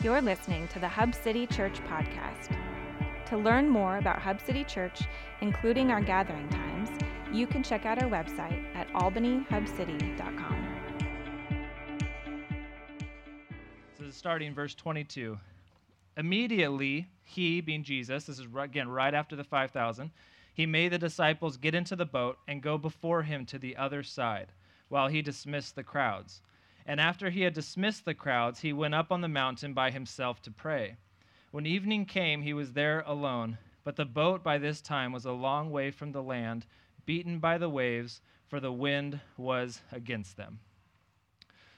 You're 0.00 0.22
listening 0.22 0.68
to 0.68 0.78
the 0.78 0.86
Hub 0.86 1.12
City 1.12 1.44
Church 1.44 1.80
podcast. 1.88 2.56
To 3.26 3.36
learn 3.36 3.68
more 3.68 3.98
about 3.98 4.20
Hub 4.20 4.40
City 4.40 4.62
Church, 4.62 5.00
including 5.40 5.90
our 5.90 6.00
gathering 6.00 6.48
times, 6.50 6.88
you 7.32 7.48
can 7.48 7.64
check 7.64 7.84
out 7.84 8.00
our 8.00 8.08
website 8.08 8.64
at 8.76 8.88
albanyhubcity.com. 8.92 10.68
So 13.98 14.10
starting 14.10 14.54
verse 14.54 14.76
22. 14.76 15.36
Immediately, 16.16 17.08
he, 17.24 17.60
being 17.60 17.82
Jesus, 17.82 18.26
this 18.26 18.38
is 18.38 18.46
again 18.56 18.88
right 18.88 19.12
after 19.12 19.34
the 19.34 19.42
5,000, 19.42 20.12
he 20.54 20.64
made 20.64 20.92
the 20.92 20.98
disciples 20.98 21.56
get 21.56 21.74
into 21.74 21.96
the 21.96 22.06
boat 22.06 22.38
and 22.46 22.62
go 22.62 22.78
before 22.78 23.24
him 23.24 23.44
to 23.46 23.58
the 23.58 23.76
other 23.76 24.04
side, 24.04 24.52
while 24.90 25.08
he 25.08 25.22
dismissed 25.22 25.74
the 25.74 25.82
crowds. 25.82 26.40
And 26.88 27.02
after 27.02 27.28
he 27.28 27.42
had 27.42 27.52
dismissed 27.52 28.06
the 28.06 28.14
crowds, 28.14 28.60
he 28.60 28.72
went 28.72 28.94
up 28.94 29.12
on 29.12 29.20
the 29.20 29.28
mountain 29.28 29.74
by 29.74 29.90
himself 29.90 30.40
to 30.42 30.50
pray. 30.50 30.96
When 31.50 31.66
evening 31.66 32.06
came, 32.06 32.40
he 32.40 32.54
was 32.54 32.72
there 32.72 33.04
alone. 33.06 33.58
But 33.84 33.96
the 33.96 34.06
boat 34.06 34.42
by 34.42 34.56
this 34.56 34.80
time 34.80 35.12
was 35.12 35.26
a 35.26 35.32
long 35.32 35.70
way 35.70 35.90
from 35.90 36.12
the 36.12 36.22
land, 36.22 36.64
beaten 37.04 37.40
by 37.40 37.58
the 37.58 37.68
waves, 37.68 38.22
for 38.48 38.58
the 38.58 38.72
wind 38.72 39.20
was 39.36 39.82
against 39.92 40.38
them. 40.38 40.60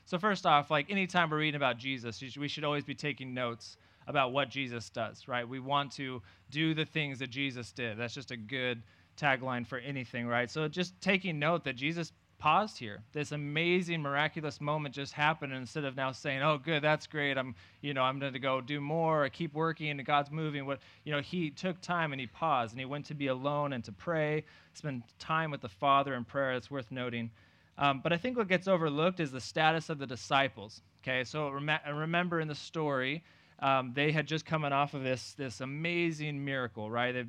So, 0.04 0.16
first 0.16 0.46
off, 0.46 0.70
like 0.70 0.91
anytime 0.91 1.29
we're 1.29 1.38
reading 1.38 1.56
about 1.56 1.79
Jesus, 1.79 2.23
we 2.37 2.48
should 2.48 2.65
always 2.65 2.84
be 2.84 2.95
taking 2.95 3.34
notes 3.34 3.77
about 4.06 4.32
what 4.32 4.48
Jesus 4.48 4.90
does, 4.90 5.27
right? 5.27 5.48
We 5.48 5.59
want 5.59 5.90
to 5.92 6.23
do 6.51 6.73
the 6.73 6.84
things 6.84 7.18
that 7.18 7.30
Jesus 7.30 7.73
did. 7.73 7.98
That's 7.98 8.15
just 8.15 8.30
a 8.30 8.37
good 8.37 8.82
tagline 9.16 9.66
for 9.66 9.79
anything, 9.79 10.29
right? 10.29 10.51
So, 10.51 10.68
just 10.68 11.01
taking 11.01 11.40
note 11.40 11.65
that 11.65 11.74
Jesus 11.74 12.12
paused 12.41 12.79
here. 12.79 13.03
This 13.12 13.30
amazing, 13.30 14.03
miraculous 14.03 14.61
moment 14.61 14.95
just 14.95 15.12
happened. 15.12 15.53
And 15.53 15.61
instead 15.61 15.85
of 15.85 15.95
now 15.95 16.11
saying, 16.11 16.43
"Oh, 16.43 16.59
good, 16.59 16.83
that's 16.83 17.07
great. 17.07 17.39
I'm, 17.39 17.55
you 17.83 17.95
know, 17.95 18.03
I'm 18.03 18.19
going 18.19 18.33
to 18.33 18.41
go 18.41 18.61
do 18.61 18.80
more, 18.80 19.25
or 19.25 19.29
keep 19.29 19.55
working, 19.55 19.91
and 19.91 20.05
God's 20.05 20.32
moving." 20.32 20.66
What, 20.66 20.80
you 21.05 21.13
know, 21.13 21.21
he 21.21 21.51
took 21.51 21.80
time 21.80 22.13
and 22.13 22.21
he 22.21 22.27
paused 22.27 22.73
and 22.73 22.80
he 22.80 22.87
went 22.87 23.07
to 23.07 23.15
be 23.15 23.29
alone 23.29 23.73
and 23.73 23.85
to 23.85 23.93
pray, 23.93 24.45
spend 24.74 25.05
time 25.21 25.52
with 25.52 25.60
the 25.60 25.69
Father 25.69 26.15
in 26.15 26.24
prayer. 26.24 26.52
It's 26.55 26.71
worth 26.71 26.91
noting. 26.91 27.30
Um, 27.79 28.01
but 28.02 28.13
I 28.13 28.16
think 28.16 28.37
what 28.37 28.49
gets 28.49 28.66
overlooked 28.66 29.21
is 29.21 29.30
the 29.30 29.41
status 29.41 29.88
of 29.88 29.99
the 29.99 30.07
disciples. 30.07 30.82
Okay, 31.02 31.25
so 31.25 31.51
rem- 31.51 31.80
remember 31.88 32.41
in 32.41 32.49
the 32.49 32.54
story 32.54 33.23
um, 33.61 33.93
they 33.95 34.11
had 34.11 34.27
just 34.27 34.47
coming 34.47 34.73
off 34.73 34.95
of 34.95 35.03
this, 35.03 35.35
this 35.35 35.61
amazing 35.61 36.45
miracle, 36.45 36.91
right? 36.91 37.13
They, 37.13 37.25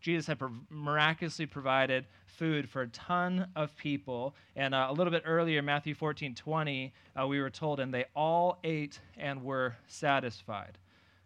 Jesus 0.00 0.26
had 0.26 0.38
miraculously 0.70 1.46
provided 1.46 2.04
food 2.26 2.68
for 2.68 2.82
a 2.82 2.88
ton 2.88 3.48
of 3.54 3.76
people. 3.76 4.34
And 4.56 4.74
uh, 4.74 4.88
a 4.88 4.92
little 4.92 5.12
bit 5.12 5.22
earlier, 5.24 5.62
Matthew 5.62 5.94
14 5.94 6.34
20, 6.34 6.92
uh, 7.20 7.26
we 7.26 7.40
were 7.40 7.50
told, 7.50 7.80
and 7.80 7.94
they 7.94 8.06
all 8.14 8.58
ate 8.64 8.98
and 9.16 9.44
were 9.44 9.76
satisfied. 9.86 10.78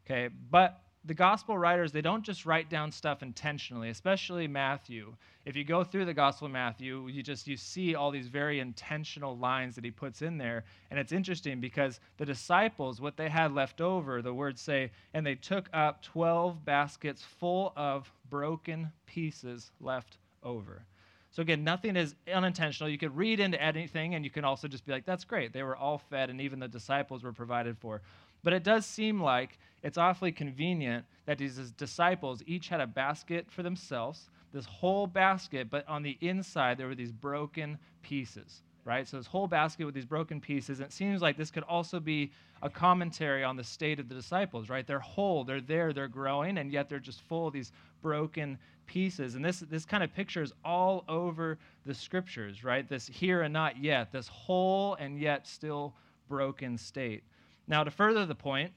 Okay, 0.05 0.29
but 0.51 0.82
the 1.05 1.15
gospel 1.15 1.59
writers 1.59 1.91
they 1.91 2.01
don't 2.01 2.23
just 2.23 2.47
write 2.47 2.71
down 2.71 2.91
stuff 2.93 3.23
intentionally 3.23 3.89
especially 3.89 4.47
matthew. 4.47 5.15
If 5.45 5.57
you 5.57 5.65
go 5.65 5.83
through 5.83 6.05
the 6.05 6.15
gospel 6.15 6.47
of 6.47 6.53
matthew 6.53 7.09
you 7.09 7.23
just 7.23 7.47
you 7.49 7.57
see 7.57 7.95
all 7.95 8.11
these 8.11 8.29
very 8.29 8.61
intentional 8.61 9.37
lines 9.37 9.75
that 9.75 9.85
he 9.85 9.91
puts 9.91 10.23
in 10.23 10.39
there. 10.39 10.65
And 10.91 11.01
it's 11.01 11.13
interesting 11.13 11.61
because 11.61 11.99
the 12.19 12.27
disciples 12.27 13.01
what 13.01 13.17
they 13.17 13.29
had 13.29 13.53
left 13.53 13.81
over 13.81 14.23
the 14.23 14.35
words 14.35 14.61
say 14.61 14.91
and 15.13 15.27
they 15.27 15.35
took 15.35 15.69
up 15.73 16.03
12 16.03 16.65
baskets 16.65 17.23
full 17.23 17.73
of 17.77 18.13
broken 18.31 18.93
pieces 19.07 19.73
left 19.81 20.19
over. 20.45 20.85
So 21.33 21.43
again 21.43 21.65
nothing 21.65 21.97
is 21.97 22.15
unintentional. 22.33 22.89
You 22.89 22.99
could 22.99 23.17
read 23.17 23.41
into 23.41 23.61
anything 23.61 24.15
and 24.15 24.25
you 24.25 24.31
can 24.31 24.45
also 24.45 24.69
just 24.69 24.87
be 24.87 24.93
like 24.93 25.05
that's 25.05 25.25
great. 25.25 25.53
They 25.53 25.65
were 25.65 25.77
all 25.77 25.99
fed 25.99 26.31
and 26.31 26.41
even 26.41 26.61
the 26.61 26.69
disciples 26.69 27.25
were 27.25 27.33
provided 27.33 27.77
for. 27.79 28.03
But 28.45 28.53
it 28.53 28.65
does 28.65 28.87
seem 28.87 29.23
like 29.23 29.59
it's 29.83 29.99
awfully 29.99 30.33
convenient 30.33 31.05
that 31.27 31.39
these 31.39 31.57
disciples 31.73 32.43
each 32.47 32.69
had 32.69 32.81
a 32.81 32.87
basket 32.87 33.51
for 33.51 33.63
themselves, 33.63 34.31
this 34.53 34.67
whole 34.67 35.07
basket, 35.07 35.71
but 35.71 35.89
on 35.89 36.03
the 36.03 36.19
inside 36.21 36.79
there 36.79 36.87
were 36.87 36.95
these 36.95 37.13
broken 37.13 37.79
pieces, 38.03 38.63
right? 38.85 39.09
So 39.09 39.17
this 39.17 39.27
whole 39.27 39.49
basket 39.49 39.85
with 39.85 39.95
these 39.95 40.05
broken 40.05 40.41
pieces. 40.41 40.79
And 40.79 40.87
it 40.87 40.93
seems 40.93 41.23
like 41.23 41.37
this 41.37 41.51
could 41.51 41.65
also 41.65 41.99
be 41.99 42.31
a 42.63 42.71
commentary 42.71 43.43
on 43.43 43.57
the 43.57 43.65
state 43.65 43.99
of 43.99 44.09
the 44.09 44.15
disciples, 44.15 44.69
right? 44.69 44.87
They're 44.87 45.01
whole, 45.01 45.43
they're 45.43 45.61
there, 45.61 45.93
they're 45.93 46.07
growing, 46.07 46.59
and 46.59 46.71
yet 46.71 46.89
they're 46.89 47.01
just 47.01 47.23
full 47.23 47.49
of 47.49 47.53
these 47.53 47.73
broken 48.03 48.59
pieces. 48.87 49.35
And 49.35 49.45
this, 49.45 49.61
this 49.61 49.85
kind 49.85 50.05
of 50.05 50.15
pictures 50.15 50.53
all 50.65 51.05
over 51.09 51.59
the 51.87 51.95
scriptures, 51.95 52.63
right? 52.63 52.89
This 52.89 53.09
here 53.09 53.43
and 53.43 53.53
not 53.53 53.83
yet, 53.83 54.13
this 54.13 54.29
whole 54.29 54.95
and 54.95 55.19
yet 55.19 55.47
still 55.47 55.95
broken 56.29 56.79
state. 56.79 57.25
Now, 57.67 57.85
to 57.85 57.91
further 57.91 58.27
the 58.27 58.35
point, 58.35 58.73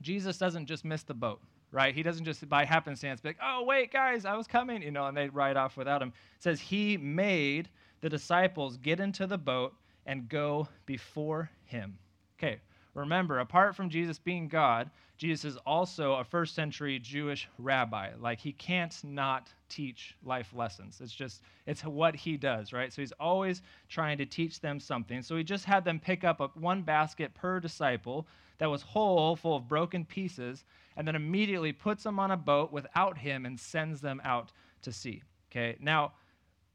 Jesus 0.00 0.38
doesn't 0.38 0.66
just 0.66 0.84
miss 0.84 1.02
the 1.02 1.14
boat, 1.14 1.40
right? 1.72 1.94
He 1.94 2.02
doesn't 2.02 2.24
just 2.24 2.48
by 2.48 2.64
happenstance 2.64 3.20
be 3.20 3.30
like, 3.30 3.38
oh, 3.42 3.64
wait, 3.64 3.92
guys, 3.92 4.24
I 4.24 4.36
was 4.36 4.46
coming, 4.46 4.82
you 4.82 4.90
know, 4.90 5.06
and 5.06 5.16
they 5.16 5.28
ride 5.28 5.56
off 5.56 5.76
without 5.76 6.02
him. 6.02 6.08
It 6.36 6.42
says 6.42 6.60
he 6.60 6.96
made 6.96 7.68
the 8.00 8.08
disciples 8.08 8.76
get 8.78 9.00
into 9.00 9.26
the 9.26 9.38
boat 9.38 9.74
and 10.06 10.28
go 10.28 10.68
before 10.86 11.50
him. 11.64 11.98
Okay, 12.38 12.60
remember, 12.94 13.38
apart 13.38 13.76
from 13.76 13.90
Jesus 13.90 14.18
being 14.18 14.48
God, 14.48 14.90
Jesus 15.16 15.44
is 15.44 15.58
also 15.66 16.14
a 16.14 16.24
first 16.24 16.54
century 16.54 16.98
Jewish 16.98 17.48
rabbi. 17.58 18.10
Like, 18.18 18.40
he 18.40 18.52
can't 18.52 18.96
not 19.04 19.50
teach 19.68 20.16
life 20.24 20.52
lessons. 20.54 20.98
It's 21.02 21.12
just, 21.12 21.42
it's 21.66 21.82
what 21.82 22.16
he 22.16 22.36
does, 22.36 22.72
right? 22.72 22.92
So 22.92 23.02
he's 23.02 23.12
always 23.20 23.60
trying 23.88 24.16
to 24.18 24.26
teach 24.26 24.60
them 24.60 24.80
something. 24.80 25.22
So 25.22 25.36
he 25.36 25.44
just 25.44 25.66
had 25.66 25.84
them 25.84 26.00
pick 26.00 26.24
up 26.24 26.40
a, 26.40 26.48
one 26.54 26.82
basket 26.82 27.34
per 27.34 27.60
disciple 27.60 28.26
that 28.58 28.70
was 28.70 28.82
whole, 28.82 29.36
full 29.36 29.56
of 29.56 29.68
broken 29.68 30.04
pieces, 30.04 30.64
and 30.96 31.06
then 31.06 31.16
immediately 31.16 31.72
puts 31.72 32.02
them 32.02 32.18
on 32.18 32.30
a 32.30 32.36
boat 32.36 32.72
without 32.72 33.18
him 33.18 33.46
and 33.46 33.58
sends 33.58 34.00
them 34.00 34.20
out 34.24 34.52
to 34.82 34.92
sea. 34.92 35.22
Okay, 35.50 35.76
now, 35.80 36.12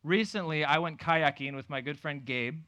recently 0.03 0.63
I 0.63 0.77
went 0.77 0.99
kayaking 0.99 1.55
with 1.55 1.69
my 1.69 1.81
good 1.81 1.99
friend 1.99 2.23
Gabe, 2.23 2.59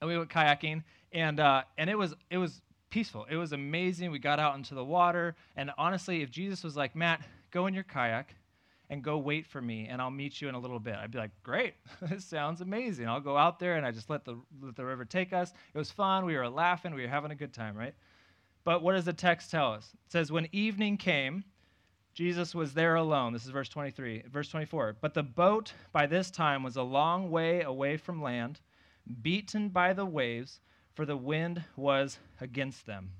and 0.00 0.08
we 0.08 0.18
went 0.18 0.30
kayaking, 0.30 0.82
and, 1.12 1.40
uh, 1.40 1.62
and 1.78 1.88
it 1.88 1.96
was, 1.96 2.14
it 2.30 2.38
was 2.38 2.60
peaceful. 2.90 3.26
It 3.30 3.36
was 3.36 3.52
amazing. 3.52 4.10
We 4.10 4.18
got 4.18 4.38
out 4.38 4.56
into 4.56 4.74
the 4.74 4.84
water, 4.84 5.36
and 5.56 5.70
honestly, 5.78 6.22
if 6.22 6.30
Jesus 6.30 6.64
was 6.64 6.76
like, 6.76 6.94
Matt, 6.94 7.22
go 7.50 7.66
in 7.66 7.74
your 7.74 7.84
kayak, 7.84 8.34
and 8.90 9.02
go 9.02 9.18
wait 9.18 9.46
for 9.46 9.60
me 9.60 9.86
and 9.88 10.00
I'll 10.00 10.10
meet 10.10 10.40
you 10.40 10.48
in 10.48 10.54
a 10.54 10.58
little 10.58 10.78
bit. 10.78 10.96
I'd 10.96 11.10
be 11.10 11.18
like, 11.18 11.30
great, 11.42 11.74
this 12.02 12.24
sounds 12.24 12.60
amazing. 12.60 13.06
I'll 13.06 13.20
go 13.20 13.36
out 13.36 13.58
there 13.58 13.76
and 13.76 13.84
I 13.84 13.90
just 13.90 14.08
let 14.08 14.24
the, 14.24 14.36
let 14.62 14.76
the 14.76 14.84
river 14.84 15.04
take 15.04 15.32
us. 15.32 15.52
It 15.74 15.78
was 15.78 15.90
fun. 15.90 16.24
We 16.24 16.36
were 16.36 16.48
laughing. 16.48 16.94
We 16.94 17.02
were 17.02 17.08
having 17.08 17.30
a 17.30 17.36
good 17.36 17.52
time, 17.52 17.76
right? 17.76 17.94
But 18.64 18.82
what 18.82 18.94
does 18.94 19.04
the 19.04 19.12
text 19.12 19.50
tell 19.50 19.72
us? 19.72 19.90
It 20.06 20.12
says, 20.12 20.32
when 20.32 20.48
evening 20.52 20.96
came, 20.96 21.44
Jesus 22.14 22.54
was 22.54 22.74
there 22.74 22.96
alone. 22.96 23.32
This 23.32 23.44
is 23.44 23.50
verse 23.50 23.68
23. 23.68 24.24
Verse 24.30 24.48
24. 24.48 24.96
But 25.00 25.14
the 25.14 25.22
boat 25.22 25.72
by 25.92 26.06
this 26.06 26.30
time 26.30 26.62
was 26.62 26.76
a 26.76 26.82
long 26.82 27.30
way 27.30 27.62
away 27.62 27.96
from 27.96 28.22
land, 28.22 28.60
beaten 29.22 29.68
by 29.68 29.92
the 29.92 30.06
waves, 30.06 30.60
for 30.98 31.06
the 31.06 31.16
wind 31.16 31.62
was 31.76 32.18
against 32.40 32.84
them. 32.84 33.12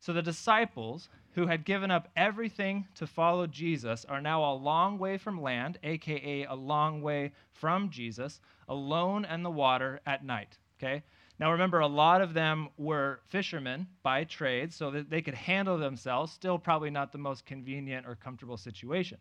So 0.00 0.12
the 0.12 0.20
disciples, 0.20 1.08
who 1.30 1.46
had 1.46 1.64
given 1.64 1.92
up 1.92 2.08
everything 2.16 2.88
to 2.96 3.06
follow 3.06 3.46
Jesus, 3.46 4.04
are 4.06 4.20
now 4.20 4.42
a 4.42 4.58
long 4.58 4.98
way 4.98 5.16
from 5.16 5.40
land, 5.40 5.78
aka 5.84 6.42
a 6.42 6.56
long 6.56 7.00
way 7.00 7.30
from 7.52 7.88
Jesus, 7.88 8.40
alone 8.68 9.24
in 9.24 9.44
the 9.44 9.50
water 9.50 10.00
at 10.06 10.24
night. 10.24 10.58
Okay? 10.76 11.04
Now 11.38 11.52
remember, 11.52 11.78
a 11.78 11.86
lot 11.86 12.20
of 12.20 12.34
them 12.34 12.68
were 12.76 13.20
fishermen 13.28 13.86
by 14.02 14.24
trade, 14.24 14.74
so 14.74 14.90
that 14.90 15.08
they 15.08 15.22
could 15.22 15.34
handle 15.34 15.78
themselves, 15.78 16.32
still 16.32 16.58
probably 16.58 16.90
not 16.90 17.12
the 17.12 17.18
most 17.18 17.46
convenient 17.46 18.08
or 18.08 18.16
comfortable 18.16 18.56
situation. 18.56 19.18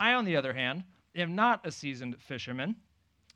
I, 0.00 0.14
on 0.14 0.24
the 0.24 0.36
other 0.36 0.54
hand, 0.54 0.84
am 1.14 1.34
not 1.34 1.66
a 1.66 1.70
seasoned 1.70 2.16
fisherman. 2.18 2.76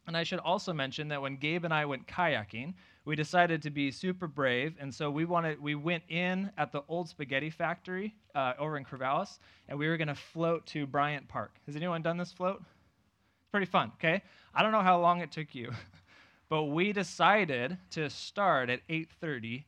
And 0.08 0.16
I 0.16 0.22
should 0.22 0.38
also 0.38 0.72
mention 0.72 1.08
that 1.08 1.20
when 1.20 1.36
Gabe 1.36 1.66
and 1.66 1.74
I 1.74 1.84
went 1.84 2.06
kayaking, 2.06 2.72
we 3.04 3.16
decided 3.16 3.62
to 3.62 3.70
be 3.70 3.90
super 3.90 4.26
brave, 4.26 4.74
and 4.78 4.94
so 4.94 5.10
we 5.10 5.24
wanted 5.24 5.60
we 5.62 5.74
went 5.74 6.02
in 6.08 6.50
at 6.58 6.72
the 6.72 6.82
old 6.88 7.08
spaghetti 7.08 7.50
factory 7.50 8.14
uh, 8.34 8.54
over 8.58 8.76
in 8.76 8.84
Corvallis, 8.84 9.38
and 9.68 9.78
we 9.78 9.88
were 9.88 9.96
going 9.96 10.08
to 10.08 10.14
float 10.14 10.66
to 10.66 10.86
Bryant 10.86 11.26
Park. 11.28 11.52
Has 11.66 11.76
anyone 11.76 12.02
done 12.02 12.16
this 12.16 12.32
float? 12.32 12.60
It's 12.60 13.50
pretty 13.50 13.66
fun. 13.66 13.92
Okay, 13.96 14.22
I 14.54 14.62
don't 14.62 14.72
know 14.72 14.82
how 14.82 15.00
long 15.00 15.20
it 15.20 15.32
took 15.32 15.54
you, 15.54 15.72
but 16.48 16.64
we 16.64 16.92
decided 16.92 17.78
to 17.90 18.10
start 18.10 18.70
at 18.70 18.86
8:30 18.88 19.64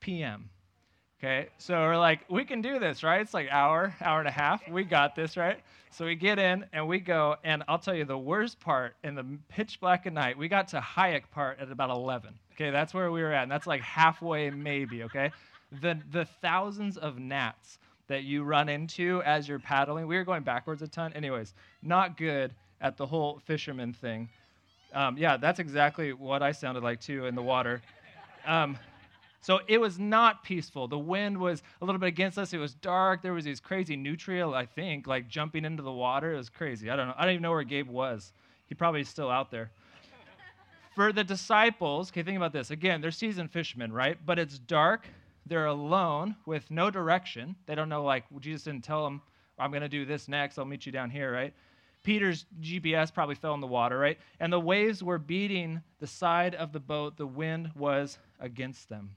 p.m. 0.00 0.50
Okay, 1.24 1.46
so 1.56 1.74
we're 1.74 1.96
like, 1.96 2.24
we 2.28 2.44
can 2.44 2.60
do 2.62 2.80
this, 2.80 3.04
right? 3.04 3.20
It's 3.20 3.32
like 3.32 3.46
hour, 3.48 3.94
hour 4.00 4.18
and 4.18 4.26
a 4.26 4.32
half. 4.32 4.68
We 4.68 4.82
got 4.82 5.14
this, 5.14 5.36
right? 5.36 5.60
So 5.92 6.04
we 6.04 6.16
get 6.16 6.40
in 6.40 6.66
and 6.72 6.88
we 6.88 6.98
go, 6.98 7.36
and 7.44 7.62
I'll 7.68 7.78
tell 7.78 7.94
you 7.94 8.04
the 8.04 8.18
worst 8.18 8.58
part 8.58 8.96
in 9.04 9.14
the 9.14 9.24
pitch 9.48 9.78
black 9.78 10.04
of 10.06 10.14
night, 10.14 10.36
we 10.36 10.48
got 10.48 10.66
to 10.68 10.80
Hyak 10.80 11.30
Park 11.30 11.58
at 11.60 11.70
about 11.70 11.90
11. 11.90 12.34
Okay, 12.54 12.70
that's 12.70 12.92
where 12.92 13.12
we 13.12 13.22
were 13.22 13.32
at, 13.32 13.44
and 13.44 13.52
that's 13.52 13.68
like 13.68 13.82
halfway 13.82 14.50
maybe, 14.50 15.04
okay? 15.04 15.30
The, 15.80 15.96
the 16.10 16.24
thousands 16.24 16.96
of 16.96 17.20
gnats 17.20 17.78
that 18.08 18.24
you 18.24 18.42
run 18.42 18.68
into 18.68 19.22
as 19.22 19.46
you're 19.46 19.60
paddling, 19.60 20.08
we 20.08 20.16
were 20.16 20.24
going 20.24 20.42
backwards 20.42 20.82
a 20.82 20.88
ton. 20.88 21.12
Anyways, 21.12 21.54
not 21.84 22.16
good 22.16 22.52
at 22.80 22.96
the 22.96 23.06
whole 23.06 23.40
fisherman 23.44 23.92
thing. 23.92 24.28
Um, 24.92 25.16
yeah, 25.16 25.36
that's 25.36 25.60
exactly 25.60 26.14
what 26.14 26.42
I 26.42 26.50
sounded 26.50 26.82
like 26.82 27.00
too 27.00 27.26
in 27.26 27.36
the 27.36 27.42
water. 27.42 27.80
Um, 28.44 28.76
So 29.42 29.58
it 29.66 29.78
was 29.78 29.98
not 29.98 30.44
peaceful. 30.44 30.86
The 30.86 30.98
wind 30.98 31.36
was 31.36 31.64
a 31.80 31.84
little 31.84 31.98
bit 31.98 32.06
against 32.06 32.38
us. 32.38 32.52
It 32.52 32.58
was 32.58 32.74
dark. 32.74 33.22
There 33.22 33.32
was 33.32 33.44
these 33.44 33.58
crazy 33.58 33.96
nutria, 33.96 34.48
I 34.48 34.66
think, 34.66 35.08
like 35.08 35.28
jumping 35.28 35.64
into 35.64 35.82
the 35.82 35.92
water. 35.92 36.32
It 36.32 36.36
was 36.36 36.48
crazy. 36.48 36.88
I 36.88 36.96
don't 36.96 37.08
know. 37.08 37.14
I 37.16 37.24
don't 37.24 37.32
even 37.32 37.42
know 37.42 37.50
where 37.50 37.64
Gabe 37.64 37.88
was. 37.88 38.32
He 38.66 38.76
probably 38.76 39.00
is 39.00 39.08
still 39.08 39.28
out 39.28 39.50
there. 39.50 39.72
For 40.94 41.12
the 41.12 41.24
disciples, 41.24 42.12
okay, 42.12 42.22
think 42.22 42.36
about 42.36 42.52
this. 42.52 42.70
Again, 42.70 43.00
they're 43.00 43.10
seasoned 43.10 43.50
fishermen, 43.50 43.92
right? 43.92 44.16
But 44.24 44.38
it's 44.38 44.58
dark. 44.58 45.08
They're 45.44 45.66
alone 45.66 46.36
with 46.46 46.70
no 46.70 46.88
direction. 46.88 47.56
They 47.66 47.74
don't 47.74 47.88
know, 47.88 48.04
like, 48.04 48.24
Jesus 48.38 48.62
didn't 48.62 48.84
tell 48.84 49.02
them, 49.02 49.22
I'm 49.58 49.72
going 49.72 49.82
to 49.82 49.88
do 49.88 50.04
this 50.04 50.28
next. 50.28 50.56
I'll 50.56 50.64
meet 50.64 50.86
you 50.86 50.92
down 50.92 51.10
here, 51.10 51.32
right? 51.32 51.52
Peter's 52.04 52.46
GPS 52.60 53.12
probably 53.12 53.34
fell 53.34 53.54
in 53.54 53.60
the 53.60 53.66
water, 53.66 53.98
right? 53.98 54.18
And 54.38 54.52
the 54.52 54.60
waves 54.60 55.02
were 55.02 55.18
beating 55.18 55.82
the 55.98 56.06
side 56.06 56.54
of 56.54 56.72
the 56.72 56.80
boat. 56.80 57.16
The 57.16 57.26
wind 57.26 57.72
was 57.74 58.18
against 58.38 58.88
them. 58.88 59.10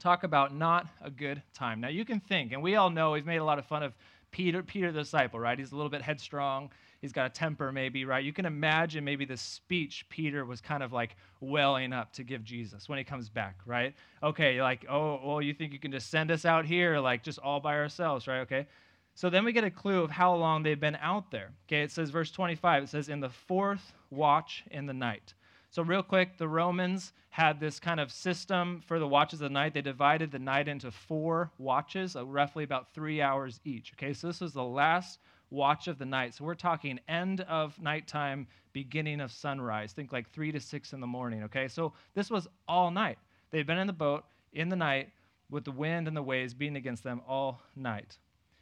Talk 0.00 0.24
about 0.24 0.54
not 0.54 0.86
a 1.02 1.10
good 1.10 1.42
time. 1.52 1.80
Now 1.80 1.88
you 1.88 2.04
can 2.04 2.20
think, 2.20 2.52
and 2.52 2.62
we 2.62 2.74
all 2.74 2.90
know 2.90 3.12
we've 3.12 3.26
made 3.26 3.36
a 3.36 3.44
lot 3.44 3.58
of 3.58 3.66
fun 3.66 3.82
of 3.82 3.94
Peter, 4.30 4.62
Peter 4.62 4.90
the 4.92 5.00
disciple, 5.00 5.38
right? 5.38 5.58
He's 5.58 5.72
a 5.72 5.76
little 5.76 5.90
bit 5.90 6.02
headstrong. 6.02 6.70
He's 7.00 7.12
got 7.12 7.26
a 7.26 7.30
temper, 7.30 7.72
maybe, 7.72 8.04
right? 8.04 8.24
You 8.24 8.32
can 8.32 8.46
imagine 8.46 9.04
maybe 9.04 9.24
the 9.24 9.36
speech 9.36 10.06
Peter 10.08 10.44
was 10.44 10.60
kind 10.60 10.82
of 10.82 10.92
like 10.92 11.16
welling 11.40 11.92
up 11.92 12.12
to 12.14 12.24
give 12.24 12.44
Jesus 12.44 12.88
when 12.88 12.98
he 12.98 13.04
comes 13.04 13.28
back, 13.28 13.56
right? 13.66 13.94
Okay, 14.22 14.62
like, 14.62 14.86
oh, 14.88 15.20
well, 15.22 15.42
you 15.42 15.52
think 15.52 15.72
you 15.72 15.78
can 15.78 15.92
just 15.92 16.10
send 16.10 16.30
us 16.30 16.44
out 16.44 16.64
here, 16.64 16.98
like 16.98 17.22
just 17.22 17.38
all 17.38 17.60
by 17.60 17.76
ourselves, 17.76 18.26
right? 18.26 18.40
Okay. 18.40 18.66
So 19.14 19.28
then 19.28 19.44
we 19.44 19.52
get 19.52 19.64
a 19.64 19.70
clue 19.70 20.02
of 20.02 20.10
how 20.10 20.34
long 20.34 20.62
they've 20.62 20.80
been 20.80 20.96
out 20.96 21.30
there. 21.30 21.50
Okay, 21.68 21.82
it 21.82 21.90
says, 21.90 22.10
verse 22.10 22.30
25, 22.30 22.84
it 22.84 22.88
says, 22.88 23.08
in 23.08 23.20
the 23.20 23.28
fourth 23.28 23.92
watch 24.10 24.64
in 24.70 24.86
the 24.86 24.94
night. 24.94 25.34
So, 25.70 25.82
real 25.82 26.02
quick, 26.02 26.36
the 26.36 26.48
Romans 26.48 27.12
had 27.28 27.60
this 27.60 27.78
kind 27.78 28.00
of 28.00 28.10
system 28.10 28.82
for 28.84 28.98
the 28.98 29.06
watches 29.06 29.40
of 29.40 29.50
the 29.50 29.54
night. 29.54 29.72
They 29.72 29.82
divided 29.82 30.32
the 30.32 30.38
night 30.40 30.66
into 30.66 30.90
four 30.90 31.52
watches, 31.58 32.16
uh, 32.16 32.26
roughly 32.26 32.64
about 32.64 32.92
three 32.92 33.22
hours 33.22 33.60
each. 33.64 33.92
Okay, 33.94 34.12
so 34.12 34.26
this 34.26 34.40
was 34.40 34.52
the 34.52 34.64
last 34.64 35.20
watch 35.50 35.86
of 35.86 35.98
the 35.98 36.04
night. 36.04 36.34
So, 36.34 36.44
we're 36.44 36.56
talking 36.56 36.98
end 37.08 37.42
of 37.42 37.80
nighttime, 37.80 38.48
beginning 38.72 39.20
of 39.20 39.30
sunrise. 39.30 39.92
Think 39.92 40.12
like 40.12 40.28
three 40.30 40.50
to 40.50 40.58
six 40.58 40.92
in 40.92 41.00
the 41.00 41.06
morning. 41.06 41.44
Okay, 41.44 41.68
so 41.68 41.92
this 42.14 42.30
was 42.30 42.48
all 42.66 42.90
night. 42.90 43.18
They'd 43.52 43.66
been 43.66 43.78
in 43.78 43.86
the 43.86 43.92
boat 43.92 44.24
in 44.52 44.70
the 44.70 44.76
night 44.76 45.10
with 45.50 45.64
the 45.64 45.72
wind 45.72 46.08
and 46.08 46.16
the 46.16 46.22
waves 46.22 46.52
beating 46.52 46.76
against 46.76 47.04
them 47.04 47.20
all 47.28 47.60
night. 47.76 48.18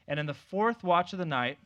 And 0.08 0.20
in 0.20 0.26
the 0.26 0.34
fourth 0.34 0.84
watch 0.84 1.14
of 1.14 1.18
the 1.18 1.24
night, 1.24 1.58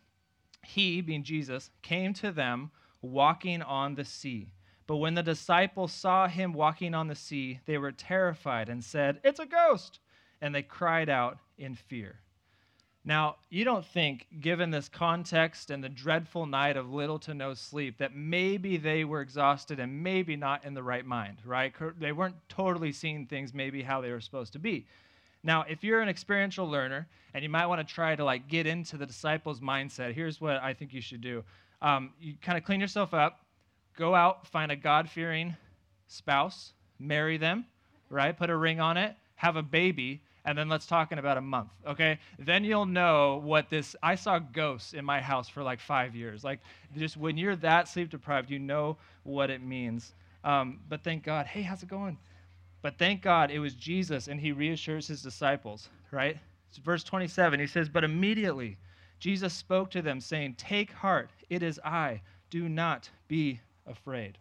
he, 0.65 1.01
being 1.01 1.25
Jesus, 1.25 1.71
came 1.83 2.15
to 2.15 2.31
them 2.31 2.71
walking 3.01 3.61
on 3.63 3.97
the 3.97 4.05
sea. 4.05 4.53
But 4.87 4.97
when 4.97 5.15
the 5.15 5.23
disciples 5.23 5.93
saw 5.93 6.29
him 6.29 6.53
walking 6.53 6.95
on 6.95 7.09
the 7.09 7.15
sea, 7.15 7.61
they 7.67 7.79
were 7.79 7.93
terrified 7.93 8.69
and 8.69 8.83
said, 8.83 9.21
It's 9.25 9.41
a 9.41 9.47
ghost! 9.47 10.01
And 10.41 10.55
they 10.55 10.63
cried 10.63 11.09
out 11.09 11.39
in 11.57 11.75
fear. 11.75 12.17
Now, 13.05 13.37
you 13.51 13.65
don't 13.65 13.85
think, 13.85 14.27
given 14.41 14.71
this 14.71 14.89
context 14.89 15.71
and 15.71 15.83
the 15.83 15.89
dreadful 15.89 16.47
night 16.47 16.77
of 16.77 16.93
little 16.93 17.19
to 17.21 17.35
no 17.35 17.55
sleep, 17.55 17.99
that 17.99 18.15
maybe 18.15 18.77
they 18.77 19.05
were 19.05 19.21
exhausted 19.21 19.81
and 19.81 20.05
maybe 20.05 20.37
not 20.37 20.65
in 20.65 20.75
the 20.75 20.83
right 20.85 21.05
mind, 21.05 21.39
right? 21.45 21.75
They 21.99 22.13
weren't 22.13 22.37
totally 22.49 22.93
seeing 22.93 23.27
things 23.27 23.53
maybe 23.53 23.83
how 23.83 24.01
they 24.01 24.13
were 24.13 24.21
supposed 24.21 24.53
to 24.53 24.61
be. 24.61 24.87
Now, 25.43 25.65
if 25.69 25.83
you're 25.83 26.01
an 26.01 26.09
experiential 26.09 26.69
learner 26.69 27.09
and 27.35 27.43
you 27.43 27.49
might 27.49 27.67
want 27.67 27.87
to 27.87 27.95
try 27.95 28.15
to 28.15 28.25
like 28.25 28.47
get 28.47 28.69
into 28.69 28.97
the 28.97 29.07
disciples' 29.07 29.61
mindset, 29.61 30.15
here's 30.15 30.41
what 30.41 30.63
I 30.63 30.73
think 30.73 30.95
you 30.95 31.01
should 31.01 31.21
do. 31.21 31.43
Um, 31.81 32.13
you 32.21 32.35
kind 32.41 32.57
of 32.57 32.63
clean 32.63 32.81
yourself 32.81 33.13
up, 33.13 33.42
go 33.97 34.15
out, 34.15 34.47
find 34.47 34.73
a 34.73 34.77
God 34.77 35.09
fearing 35.09 35.57
spouse, 36.07 36.73
marry 36.99 37.37
them, 37.37 37.65
right? 38.11 38.37
Put 38.37 38.51
a 38.51 38.57
ring 38.57 38.81
on 38.81 38.97
it, 38.97 39.15
have 39.37 39.57
a 39.57 39.63
baby, 39.63 40.23
and 40.45 40.59
then 40.59 40.69
let's 40.69 40.87
talk 40.87 41.13
in 41.13 41.19
about 41.19 41.37
a 41.37 41.41
month, 41.41 41.71
okay? 41.87 42.19
Then 42.39 42.65
you'll 42.65 42.87
know 42.87 43.41
what 43.45 43.71
this. 43.71 43.95
I 44.03 44.17
saw 44.17 44.39
ghosts 44.39 44.93
in 44.93 45.05
my 45.05 45.21
house 45.21 45.49
for 45.49 45.63
like 45.63 45.81
five 45.81 46.17
years. 46.17 46.43
Like, 46.43 46.61
just 46.97 47.17
when 47.17 47.37
you're 47.37 47.57
that 47.57 47.89
sleep 47.89 48.11
deprived, 48.11 48.51
you 48.51 48.59
know 48.59 48.97
what 49.23 49.51
it 49.51 49.63
means. 49.63 50.15
Um, 50.43 50.81
but 50.89 51.05
thank 51.05 51.23
God. 51.23 51.47
Hey, 51.47 51.63
how's 51.63 51.83
it 51.83 51.89
going? 51.89 52.19
But 52.83 52.99
thank 52.99 53.23
God 53.23 53.53
it 53.53 53.61
was 53.61 53.75
Jesus, 53.75 54.27
and 54.27 54.41
he 54.41 54.51
reassures 54.51 55.07
his 55.07 55.23
disciples, 55.23 55.89
right? 56.11 56.37
It's 56.69 56.79
verse 56.79 57.05
27. 57.05 57.61
He 57.61 57.67
says, 57.67 57.89
But 57.89 58.03
immediately 58.03 58.77
Jesus 59.21 59.53
spoke 59.53 59.91
to 59.93 60.03
them, 60.03 60.21
saying, 60.21 60.55
Take 60.55 60.91
heart, 60.91 61.31
it 61.49 61.63
is 61.63 61.79
I. 61.85 62.21
Do 62.51 62.69
not 62.69 63.09
be 63.29 63.61
afraid. 63.87 64.39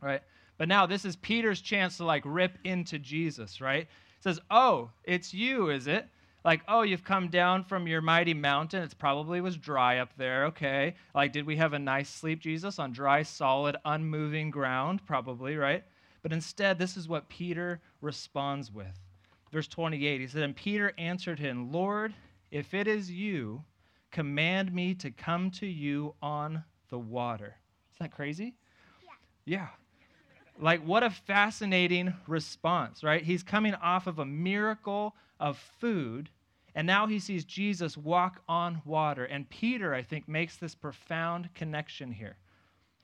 Right? 0.00 0.22
But 0.58 0.68
now 0.68 0.86
this 0.86 1.04
is 1.04 1.16
Peter's 1.16 1.60
chance 1.60 1.96
to 1.96 2.04
like 2.04 2.22
rip 2.24 2.58
into 2.64 2.98
Jesus, 2.98 3.60
right? 3.60 3.88
says, 4.24 4.40
Oh, 4.50 4.90
it's 5.04 5.34
you, 5.34 5.70
is 5.70 5.86
it? 5.86 6.08
Like, 6.44 6.62
oh, 6.68 6.82
you've 6.82 7.04
come 7.04 7.28
down 7.28 7.64
from 7.64 7.86
your 7.86 8.02
mighty 8.02 8.34
mountain. 8.34 8.82
It 8.82 8.94
probably 8.98 9.40
was 9.40 9.56
dry 9.56 9.98
up 9.98 10.10
there. 10.16 10.46
Okay. 10.46 10.94
Like, 11.14 11.32
did 11.32 11.46
we 11.46 11.56
have 11.56 11.72
a 11.72 11.78
nice 11.78 12.10
sleep, 12.10 12.40
Jesus, 12.40 12.78
on 12.78 12.92
dry, 12.92 13.22
solid, 13.22 13.76
unmoving 13.84 14.50
ground? 14.50 15.04
Probably, 15.06 15.56
right? 15.56 15.84
But 16.22 16.32
instead, 16.32 16.78
this 16.78 16.96
is 16.96 17.08
what 17.08 17.28
Peter 17.28 17.80
responds 18.02 18.72
with. 18.72 18.98
Verse 19.52 19.68
28, 19.68 20.20
he 20.20 20.26
said, 20.26 20.42
And 20.42 20.56
Peter 20.56 20.92
answered 20.98 21.38
him, 21.38 21.70
Lord, 21.70 22.12
if 22.50 22.74
it 22.74 22.86
is 22.86 23.10
you, 23.10 23.62
command 24.10 24.72
me 24.72 24.94
to 24.94 25.10
come 25.10 25.50
to 25.52 25.66
you 25.66 26.14
on 26.20 26.64
the 26.90 26.98
water. 26.98 27.56
Isn't 27.92 28.10
that 28.10 28.12
crazy? 28.12 28.54
Yeah. 29.44 29.68
Like, 30.58 30.84
what 30.86 31.02
a 31.02 31.10
fascinating 31.10 32.14
response, 32.26 33.02
right? 33.02 33.22
He's 33.22 33.42
coming 33.42 33.74
off 33.74 34.06
of 34.06 34.18
a 34.18 34.24
miracle 34.24 35.14
of 35.40 35.58
food, 35.80 36.30
and 36.74 36.86
now 36.86 37.06
he 37.06 37.18
sees 37.18 37.44
Jesus 37.44 37.96
walk 37.96 38.40
on 38.48 38.82
water. 38.84 39.24
And 39.24 39.50
Peter, 39.50 39.94
I 39.94 40.02
think, 40.02 40.28
makes 40.28 40.56
this 40.56 40.74
profound 40.74 41.52
connection 41.54 42.12
here 42.12 42.36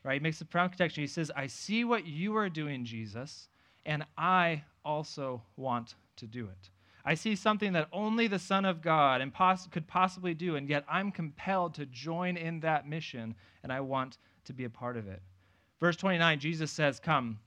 right? 0.03 0.15
He 0.15 0.21
makes 0.21 0.41
a 0.41 0.45
profound 0.45 0.73
connection. 0.73 1.03
He 1.03 1.07
says, 1.07 1.31
I 1.35 1.47
see 1.47 1.85
what 1.85 2.07
you 2.07 2.37
are 2.37 2.49
doing, 2.49 2.85
Jesus, 2.85 3.49
and 3.85 4.05
I 4.17 4.65
also 4.85 5.43
want 5.57 5.95
to 6.17 6.27
do 6.27 6.47
it. 6.47 6.71
I 7.05 7.15
see 7.15 7.35
something 7.35 7.73
that 7.73 7.89
only 7.93 8.27
the 8.27 8.39
Son 8.39 8.65
of 8.65 8.83
God 8.83 9.23
poss- 9.33 9.67
could 9.67 9.87
possibly 9.87 10.35
do, 10.35 10.57
and 10.57 10.69
yet 10.69 10.85
I'm 10.89 11.11
compelled 11.11 11.75
to 11.75 11.87
join 11.87 12.37
in 12.37 12.61
that 12.61 12.89
mission, 12.89 13.35
and 13.63 13.73
I 13.73 13.81
want 13.81 14.19
to 14.45 14.53
be 14.53 14.65
a 14.65 14.71
part 14.71 14.97
of 14.97 15.07
it. 15.07 15.23
Verse 15.81 15.97
29, 15.97 16.39
Jesus 16.39 16.71
says, 16.71 17.01
Come. 17.01 17.39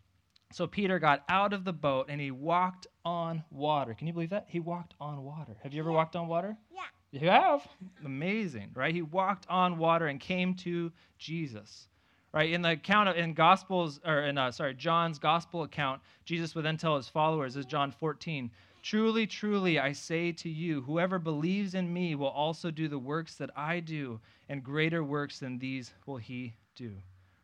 So 0.51 0.67
Peter 0.67 0.99
got 0.99 1.23
out 1.29 1.53
of 1.53 1.63
the 1.63 1.73
boat 1.73 2.07
and 2.09 2.21
he 2.21 2.31
walked 2.31 2.87
on 3.05 3.43
water. 3.49 3.93
Can 3.93 4.07
you 4.07 4.13
believe 4.13 4.29
that? 4.29 4.45
He 4.47 4.59
walked 4.59 4.93
on 4.99 5.23
water. 5.23 5.55
Have 5.63 5.73
you 5.73 5.81
ever 5.81 5.89
yeah. 5.89 5.95
walked 5.95 6.15
on 6.15 6.27
water? 6.27 6.55
Yeah. 6.71 7.19
You 7.19 7.29
have? 7.29 7.67
Amazing, 8.05 8.71
right? 8.75 8.93
He 8.93 9.01
walked 9.01 9.45
on 9.49 9.77
water 9.77 10.07
and 10.07 10.19
came 10.19 10.53
to 10.55 10.91
Jesus 11.17 11.87
right 12.33 12.51
in 12.51 12.61
the 12.61 12.71
account 12.71 13.07
of, 13.07 13.15
in 13.15 13.33
gospels 13.33 13.99
or 14.05 14.23
in 14.23 14.37
uh, 14.37 14.51
sorry 14.51 14.73
john's 14.73 15.19
gospel 15.19 15.63
account 15.63 16.01
jesus 16.25 16.55
would 16.55 16.65
then 16.65 16.77
tell 16.77 16.97
his 16.97 17.07
followers 17.07 17.55
is 17.55 17.65
john 17.65 17.91
14 17.91 18.51
truly 18.81 19.25
truly 19.25 19.79
i 19.79 19.91
say 19.91 20.31
to 20.31 20.49
you 20.49 20.81
whoever 20.81 21.19
believes 21.19 21.75
in 21.75 21.91
me 21.91 22.15
will 22.15 22.27
also 22.27 22.69
do 22.69 22.87
the 22.87 22.99
works 22.99 23.35
that 23.35 23.51
i 23.55 23.79
do 23.79 24.19
and 24.49 24.63
greater 24.63 25.03
works 25.03 25.39
than 25.39 25.57
these 25.57 25.93
will 26.05 26.17
he 26.17 26.53
do 26.75 26.91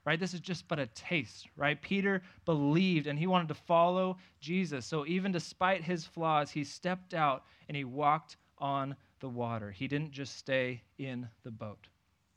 right 0.09 0.19
this 0.19 0.33
is 0.33 0.39
just 0.39 0.67
but 0.67 0.79
a 0.79 0.87
taste 0.87 1.47
right 1.55 1.81
peter 1.81 2.21
believed 2.45 3.07
and 3.07 3.17
he 3.17 3.27
wanted 3.27 3.47
to 3.47 3.53
follow 3.53 4.17
jesus 4.41 4.85
so 4.85 5.05
even 5.05 5.31
despite 5.31 5.83
his 5.83 6.05
flaws 6.05 6.51
he 6.51 6.63
stepped 6.63 7.13
out 7.13 7.45
and 7.67 7.77
he 7.77 7.83
walked 7.83 8.37
on 8.57 8.95
the 9.19 9.29
water 9.29 9.71
he 9.71 9.87
didn't 9.87 10.11
just 10.11 10.37
stay 10.37 10.81
in 10.97 11.27
the 11.43 11.51
boat 11.51 11.87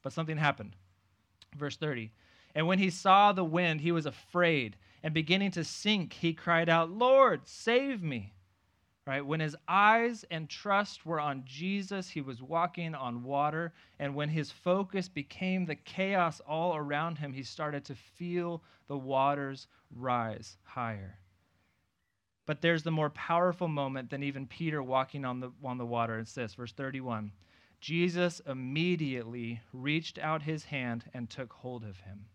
but 0.02 0.12
something 0.12 0.36
happened 0.36 0.76
verse 1.56 1.76
30 1.76 2.10
and 2.54 2.66
when 2.66 2.78
he 2.78 2.90
saw 2.90 3.32
the 3.32 3.44
wind, 3.44 3.80
he 3.80 3.92
was 3.92 4.06
afraid. 4.06 4.76
And 5.02 5.14
beginning 5.14 5.50
to 5.52 5.64
sink, 5.64 6.12
he 6.12 6.34
cried 6.34 6.68
out, 6.68 6.90
Lord, 6.90 7.48
save 7.48 8.02
me. 8.02 8.34
Right? 9.04 9.24
When 9.26 9.40
his 9.40 9.56
eyes 9.66 10.24
and 10.30 10.48
trust 10.48 11.04
were 11.04 11.18
on 11.18 11.42
Jesus, 11.44 12.08
he 12.08 12.20
was 12.20 12.40
walking 12.40 12.94
on 12.94 13.24
water. 13.24 13.72
And 13.98 14.14
when 14.14 14.28
his 14.28 14.52
focus 14.52 15.08
became 15.08 15.66
the 15.66 15.74
chaos 15.74 16.40
all 16.46 16.76
around 16.76 17.18
him, 17.18 17.32
he 17.32 17.42
started 17.42 17.84
to 17.86 17.96
feel 17.96 18.62
the 18.86 18.96
waters 18.96 19.66
rise 19.90 20.56
higher. 20.62 21.18
But 22.46 22.60
there's 22.60 22.84
the 22.84 22.90
more 22.90 23.10
powerful 23.10 23.68
moment 23.68 24.10
than 24.10 24.22
even 24.22 24.46
Peter 24.46 24.82
walking 24.82 25.24
on 25.24 25.40
the, 25.40 25.50
on 25.64 25.78
the 25.78 25.86
water. 25.86 26.18
It's 26.18 26.34
this, 26.34 26.54
verse 26.54 26.72
31. 26.72 27.32
Jesus 27.80 28.40
immediately 28.46 29.60
reached 29.72 30.18
out 30.20 30.42
his 30.42 30.64
hand 30.64 31.04
and 31.12 31.28
took 31.28 31.52
hold 31.52 31.82
of 31.82 31.98
him. 32.00 32.26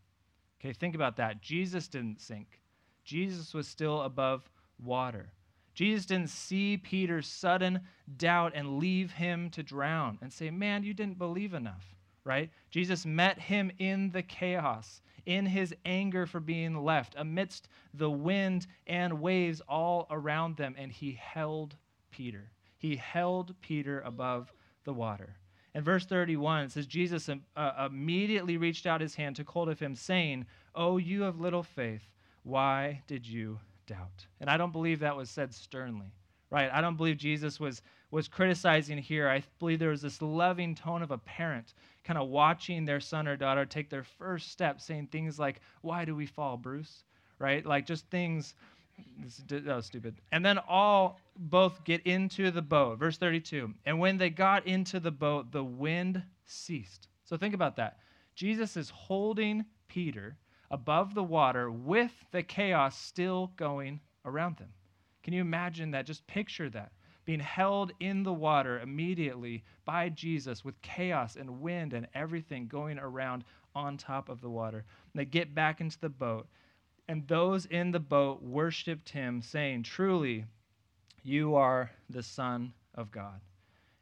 Okay, 0.60 0.74
think 0.74 0.96
about 0.96 1.16
that. 1.18 1.42
Jesus 1.42 1.88
didn't 1.88 2.20
sink, 2.20 2.60
Jesus 3.06 3.54
was 3.54 3.68
still 3.68 4.02
above 4.02 4.50
water. 4.84 5.32
Jesus 5.78 6.08
didn't 6.08 6.32
see 6.32 6.76
Peter's 6.76 7.28
sudden 7.28 7.82
doubt 8.18 8.54
and 8.56 8.80
leave 8.80 9.12
him 9.12 9.52
to 9.52 9.62
drown 9.62 10.18
and 10.24 10.34
say, 10.34 10.50
Man, 10.50 10.84
you 10.84 10.92
didn't 10.92 11.20
believe 11.20 11.54
enough. 11.54 11.96
right? 12.24 12.50
Jesus 12.72 13.06
met 13.06 13.38
him 13.38 13.72
in 13.78 14.10
the 14.10 14.24
chaos, 14.24 15.04
in 15.28 15.46
his 15.46 15.76
anger 15.86 16.26
for 16.26 16.40
being 16.40 16.84
left, 16.84 17.14
amidst 17.16 17.70
the 17.94 18.10
wind 18.10 18.66
and 18.88 19.22
waves 19.22 19.62
all 19.70 20.08
around 20.10 20.58
them, 20.58 20.74
and 20.80 20.92
he 20.92 21.12
held 21.12 21.76
Peter. 22.10 22.50
He 22.80 22.96
held 22.96 23.54
Peter 23.62 24.02
above 24.02 24.52
the 24.84 24.94
water. 24.94 25.36
In 25.76 25.84
verse 25.84 26.08
31, 26.08 26.64
it 26.64 26.72
says, 26.72 26.88
Jesus 26.88 27.30
uh, 27.30 27.88
immediately 27.88 28.58
reached 28.58 28.88
out 28.88 29.00
his 29.00 29.14
hand, 29.14 29.36
took 29.36 29.50
hold 29.50 29.70
of 29.70 29.80
him, 29.80 29.94
saying, 29.94 30.48
Oh, 30.74 30.98
you 30.98 31.24
of 31.24 31.40
little 31.40 31.62
faith, 31.62 32.10
why 32.42 33.04
did 33.06 33.28
you 33.28 33.60
doubt? 33.88 34.26
And 34.40 34.50
I 34.50 34.58
don't 34.58 34.72
believe 34.72 35.00
that 35.00 35.16
was 35.16 35.30
said 35.30 35.54
sternly, 35.54 36.14
right? 36.52 36.70
I 36.72 36.82
don't 36.82 36.98
believe 36.98 37.18
Jesus 37.18 37.60
was, 37.60 37.82
was 38.12 38.28
criticizing 38.28 38.98
here. 38.98 39.28
I 39.28 39.44
believe 39.60 39.80
there 39.80 39.90
was 39.90 40.02
this 40.02 40.22
loving 40.22 40.76
tone 40.76 41.02
of 41.02 41.12
a 41.12 41.18
parent 41.18 41.74
kind 42.04 42.20
of 42.20 42.30
watching 42.30 42.86
their 42.86 43.00
son 43.00 43.28
or 43.28 43.36
daughter 43.36 43.66
take 43.66 43.90
their 43.90 44.04
first 44.04 44.52
step, 44.52 44.80
saying 44.80 45.08
things 45.08 45.40
like, 45.40 45.62
Why 45.82 46.06
do 46.06 46.16
we 46.16 46.26
fall, 46.26 46.58
Bruce? 46.58 47.04
Right? 47.40 47.66
Like 47.66 47.86
just 47.86 48.08
things. 48.10 48.54
That 49.48 49.66
was 49.66 49.76
oh, 49.78 49.82
stupid. 49.82 50.16
And 50.32 50.44
then 50.44 50.58
all 50.68 51.20
both 51.38 51.84
get 51.84 52.02
into 52.08 52.50
the 52.50 52.64
boat. 52.64 52.98
Verse 52.98 53.18
32. 53.18 53.74
And 53.86 54.00
when 54.00 54.18
they 54.18 54.32
got 54.32 54.66
into 54.66 55.00
the 55.00 55.12
boat, 55.12 55.52
the 55.52 55.64
wind 55.64 56.24
ceased. 56.46 57.08
So 57.24 57.38
think 57.38 57.54
about 57.54 57.76
that. 57.76 58.00
Jesus 58.34 58.76
is 58.76 58.90
holding 58.90 59.66
Peter 59.88 60.38
above 60.72 61.14
the 61.14 61.24
water 61.24 61.72
with 61.72 62.14
the 62.32 62.44
chaos 62.44 62.98
still 62.98 63.52
going 63.56 64.00
around 64.26 64.58
them. 64.58 64.74
Can 65.24 65.34
you 65.34 65.42
imagine 65.42 65.92
that? 65.92 66.06
Just 66.06 66.26
picture 66.28 66.70
that 66.70 66.92
being 67.28 67.40
held 67.42 67.92
in 68.00 68.24
the 68.24 68.34
water 68.34 68.80
immediately 68.80 69.62
by 69.84 70.08
Jesus 70.08 70.64
with 70.64 70.82
chaos 70.82 71.36
and 71.36 71.60
wind 71.60 71.94
and 71.94 72.08
everything 72.16 72.68
going 72.68 72.98
around 72.98 73.44
on 73.76 73.98
top 73.98 74.30
of 74.30 74.40
the 74.40 74.50
water. 74.50 74.78
And 74.78 75.20
they 75.20 75.26
get 75.26 75.54
back 75.54 75.82
into 75.82 76.00
the 76.00 76.10
boat, 76.10 76.48
and 77.10 77.28
those 77.28 77.66
in 77.66 77.92
the 77.92 78.00
boat 78.00 78.42
worshiped 78.42 79.10
him, 79.10 79.42
saying, 79.42 79.84
Truly, 79.84 80.46
you 81.22 81.56
are 81.56 81.92
the 82.10 82.24
Son 82.24 82.74
of 82.96 83.12
God. 83.12 83.42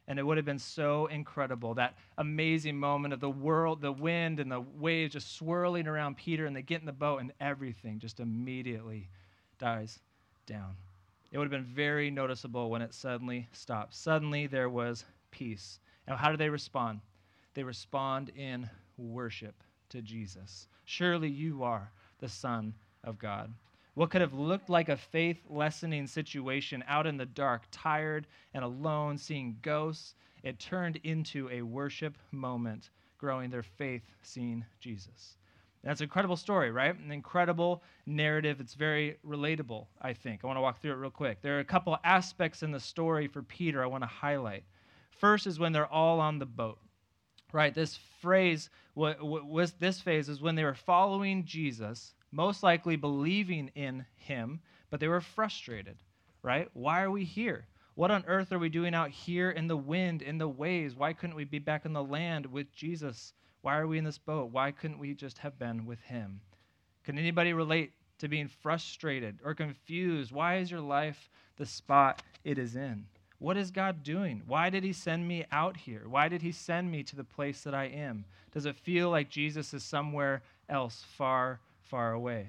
And 0.08 0.18
it 0.18 0.22
would 0.22 0.36
have 0.36 0.46
been 0.46 0.58
so 0.58 1.06
incredible 1.06 1.74
that 1.74 1.96
amazing 2.16 2.78
moment 2.78 3.12
of 3.12 3.20
the 3.20 3.30
world, 3.30 3.80
the 3.80 3.92
wind 3.92 4.38
and 4.38 4.50
the 4.50 4.60
waves 4.60 5.14
just 5.14 5.36
swirling 5.36 5.88
around 5.88 6.16
Peter, 6.16 6.46
and 6.46 6.54
they 6.54 6.62
get 6.62 6.80
in 6.80 6.86
the 6.86 6.92
boat, 6.92 7.20
and 7.20 7.32
everything 7.40 7.98
just 7.98 8.20
immediately 8.20 9.08
dies 9.58 9.98
down 10.46 10.76
it 11.36 11.38
would 11.38 11.44
have 11.44 11.50
been 11.50 11.74
very 11.74 12.10
noticeable 12.10 12.70
when 12.70 12.82
it 12.82 12.94
suddenly 12.94 13.48
stopped. 13.52 13.94
Suddenly 13.94 14.46
there 14.46 14.70
was 14.70 15.04
peace. 15.30 15.80
Now, 16.06 16.16
how 16.16 16.30
do 16.30 16.36
they 16.36 16.48
respond? 16.48 17.00
They 17.54 17.62
respond 17.62 18.30
in 18.36 18.68
worship 18.96 19.54
to 19.90 20.02
Jesus. 20.02 20.68
Surely 20.84 21.28
you 21.28 21.62
are 21.62 21.90
the 22.20 22.28
Son 22.28 22.74
of 23.04 23.18
God. 23.18 23.52
What 23.96 24.10
could 24.10 24.20
have 24.20 24.34
looked 24.34 24.68
like 24.68 24.90
a 24.90 24.96
faith 24.98 25.38
lessening 25.48 26.06
situation 26.06 26.84
out 26.86 27.06
in 27.06 27.16
the 27.16 27.24
dark, 27.24 27.62
tired 27.70 28.26
and 28.52 28.62
alone, 28.62 29.16
seeing 29.16 29.56
ghosts, 29.62 30.14
it 30.42 30.58
turned 30.58 30.96
into 30.96 31.48
a 31.48 31.62
worship 31.62 32.18
moment, 32.30 32.90
growing 33.16 33.48
their 33.48 33.62
faith, 33.62 34.02
seeing 34.20 34.66
Jesus. 34.80 35.38
That's 35.82 36.00
an 36.00 36.04
incredible 36.04 36.36
story, 36.36 36.70
right? 36.70 36.94
An 36.94 37.10
incredible 37.10 37.82
narrative. 38.04 38.60
It's 38.60 38.74
very 38.74 39.16
relatable, 39.26 39.86
I 40.02 40.12
think. 40.12 40.40
I 40.44 40.46
want 40.46 40.58
to 40.58 40.60
walk 40.60 40.82
through 40.82 40.92
it 40.92 40.96
real 40.96 41.10
quick. 41.10 41.40
There 41.40 41.56
are 41.56 41.60
a 41.60 41.64
couple 41.64 41.96
aspects 42.04 42.62
in 42.62 42.72
the 42.72 42.80
story 42.80 43.28
for 43.28 43.42
Peter 43.42 43.82
I 43.82 43.86
want 43.86 44.02
to 44.02 44.08
highlight. 44.08 44.64
First 45.08 45.46
is 45.46 45.58
when 45.58 45.72
they're 45.72 45.90
all 45.90 46.20
on 46.20 46.38
the 46.38 46.44
boat, 46.44 46.80
right? 47.50 47.74
This 47.74 47.98
phrase 48.20 48.68
was 48.94 49.72
this 49.78 50.02
phase 50.02 50.28
is 50.28 50.42
when 50.42 50.54
they 50.54 50.64
were 50.64 50.74
following 50.74 51.46
Jesus, 51.46 52.12
most 52.36 52.62
likely 52.62 52.96
believing 52.96 53.70
in 53.74 54.04
him, 54.16 54.60
but 54.90 55.00
they 55.00 55.08
were 55.08 55.22
frustrated, 55.22 55.96
right? 56.42 56.68
Why 56.74 57.02
are 57.02 57.10
we 57.10 57.24
here? 57.24 57.66
What 57.94 58.10
on 58.10 58.24
earth 58.26 58.52
are 58.52 58.58
we 58.58 58.68
doing 58.68 58.94
out 58.94 59.10
here 59.10 59.50
in 59.50 59.68
the 59.68 59.76
wind, 59.76 60.20
in 60.20 60.36
the 60.36 60.46
waves? 60.46 60.94
Why 60.94 61.14
couldn't 61.14 61.34
we 61.34 61.44
be 61.44 61.58
back 61.58 61.86
in 61.86 61.94
the 61.94 62.04
land 62.04 62.44
with 62.44 62.70
Jesus? 62.74 63.32
Why 63.62 63.78
are 63.78 63.86
we 63.86 63.96
in 63.96 64.04
this 64.04 64.18
boat? 64.18 64.52
Why 64.52 64.70
couldn't 64.70 64.98
we 64.98 65.14
just 65.14 65.38
have 65.38 65.58
been 65.58 65.86
with 65.86 66.00
him? 66.00 66.40
Can 67.04 67.18
anybody 67.18 67.54
relate 67.54 67.92
to 68.18 68.28
being 68.28 68.48
frustrated 68.48 69.38
or 69.42 69.54
confused? 69.54 70.30
Why 70.30 70.58
is 70.58 70.70
your 70.70 70.80
life 70.80 71.30
the 71.56 71.64
spot 71.64 72.22
it 72.44 72.58
is 72.58 72.76
in? 72.76 73.06
What 73.38 73.56
is 73.56 73.70
God 73.70 74.02
doing? 74.02 74.42
Why 74.46 74.70
did 74.70 74.84
He 74.84 74.92
send 74.92 75.26
me 75.26 75.44
out 75.52 75.76
here? 75.76 76.02
Why 76.06 76.28
did 76.28 76.42
He 76.42 76.52
send 76.52 76.90
me 76.90 77.02
to 77.04 77.16
the 77.16 77.24
place 77.24 77.62
that 77.62 77.74
I 77.74 77.84
am? 77.84 78.24
Does 78.52 78.66
it 78.66 78.76
feel 78.76 79.10
like 79.10 79.28
Jesus 79.28 79.74
is 79.74 79.82
somewhere 79.82 80.42
else, 80.68 81.04
far, 81.16 81.60
far 81.86 82.12
away? 82.12 82.48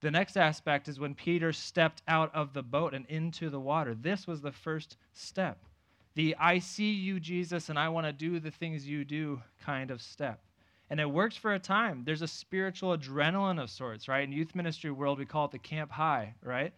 The 0.00 0.10
next 0.10 0.36
aspect 0.36 0.88
is 0.88 1.00
when 1.00 1.14
Peter 1.14 1.52
stepped 1.52 2.02
out 2.06 2.34
of 2.34 2.52
the 2.52 2.62
boat 2.62 2.94
and 2.94 3.06
into 3.06 3.48
the 3.50 3.60
water. 3.60 3.94
This 3.94 4.26
was 4.26 4.42
the 4.42 4.52
first 4.52 4.96
step 5.12 5.58
the 6.16 6.34
I 6.40 6.58
see 6.58 6.92
you, 6.92 7.20
Jesus, 7.20 7.68
and 7.68 7.78
I 7.78 7.90
want 7.90 8.06
to 8.06 8.12
do 8.12 8.40
the 8.40 8.50
things 8.50 8.88
you 8.88 9.04
do 9.04 9.40
kind 9.62 9.90
of 9.90 10.02
step. 10.02 10.40
And 10.88 10.98
it 10.98 11.08
works 11.08 11.36
for 11.36 11.52
a 11.52 11.58
time. 11.58 12.02
There's 12.04 12.22
a 12.22 12.28
spiritual 12.28 12.96
adrenaline 12.96 13.62
of 13.62 13.70
sorts, 13.70 14.08
right? 14.08 14.24
In 14.24 14.32
youth 14.32 14.54
ministry 14.54 14.90
world, 14.90 15.18
we 15.18 15.26
call 15.26 15.44
it 15.44 15.50
the 15.50 15.58
camp 15.58 15.92
high, 15.92 16.34
right? 16.42 16.72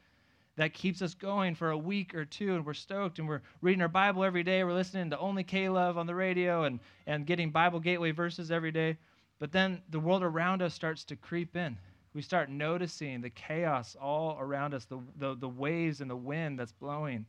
That 0.56 0.74
keeps 0.74 1.02
us 1.02 1.14
going 1.14 1.54
for 1.54 1.70
a 1.70 1.78
week 1.78 2.16
or 2.16 2.24
two, 2.24 2.56
and 2.56 2.66
we're 2.66 2.74
stoked, 2.74 3.20
and 3.20 3.28
we're 3.28 3.42
reading 3.62 3.80
our 3.80 3.88
Bible 3.88 4.24
every 4.24 4.42
day. 4.42 4.64
We're 4.64 4.72
listening 4.72 5.10
to 5.10 5.18
Only 5.18 5.44
K 5.44 5.68
Love 5.68 5.98
on 5.98 6.06
the 6.06 6.16
radio 6.16 6.64
and, 6.64 6.80
and 7.06 7.24
getting 7.24 7.50
Bible 7.50 7.78
Gateway 7.78 8.10
verses 8.10 8.50
every 8.50 8.72
day. 8.72 8.96
But 9.38 9.52
then 9.52 9.82
the 9.90 10.00
world 10.00 10.22
around 10.22 10.62
us 10.62 10.74
starts 10.74 11.04
to 11.04 11.16
creep 11.16 11.56
in. 11.56 11.78
We 12.14 12.22
start 12.22 12.50
noticing 12.50 13.20
the 13.20 13.30
chaos 13.30 13.96
all 14.00 14.36
around 14.40 14.74
us, 14.74 14.84
the, 14.86 14.98
the, 15.16 15.36
the 15.36 15.48
waves 15.48 16.00
and 16.00 16.10
the 16.10 16.16
wind 16.16 16.58
that's 16.58 16.72
blowing 16.72 17.26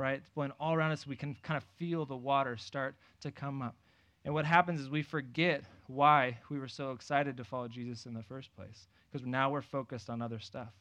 right? 0.00 0.22
When 0.34 0.50
all 0.52 0.74
around 0.74 0.92
us 0.92 1.06
we 1.06 1.14
can 1.14 1.36
kind 1.42 1.58
of 1.58 1.64
feel 1.78 2.06
the 2.06 2.16
water 2.16 2.56
start 2.56 2.96
to 3.20 3.30
come 3.30 3.62
up. 3.62 3.76
And 4.24 4.34
what 4.34 4.46
happens 4.46 4.80
is 4.80 4.90
we 4.90 5.02
forget 5.02 5.64
why 5.86 6.38
we 6.48 6.58
were 6.58 6.68
so 6.68 6.92
excited 6.92 7.36
to 7.36 7.44
follow 7.44 7.68
Jesus 7.68 8.06
in 8.06 8.14
the 8.14 8.22
first 8.22 8.54
place, 8.56 8.88
because 9.10 9.26
now 9.26 9.50
we're 9.50 9.62
focused 9.62 10.10
on 10.10 10.22
other 10.22 10.38
stuff. 10.38 10.72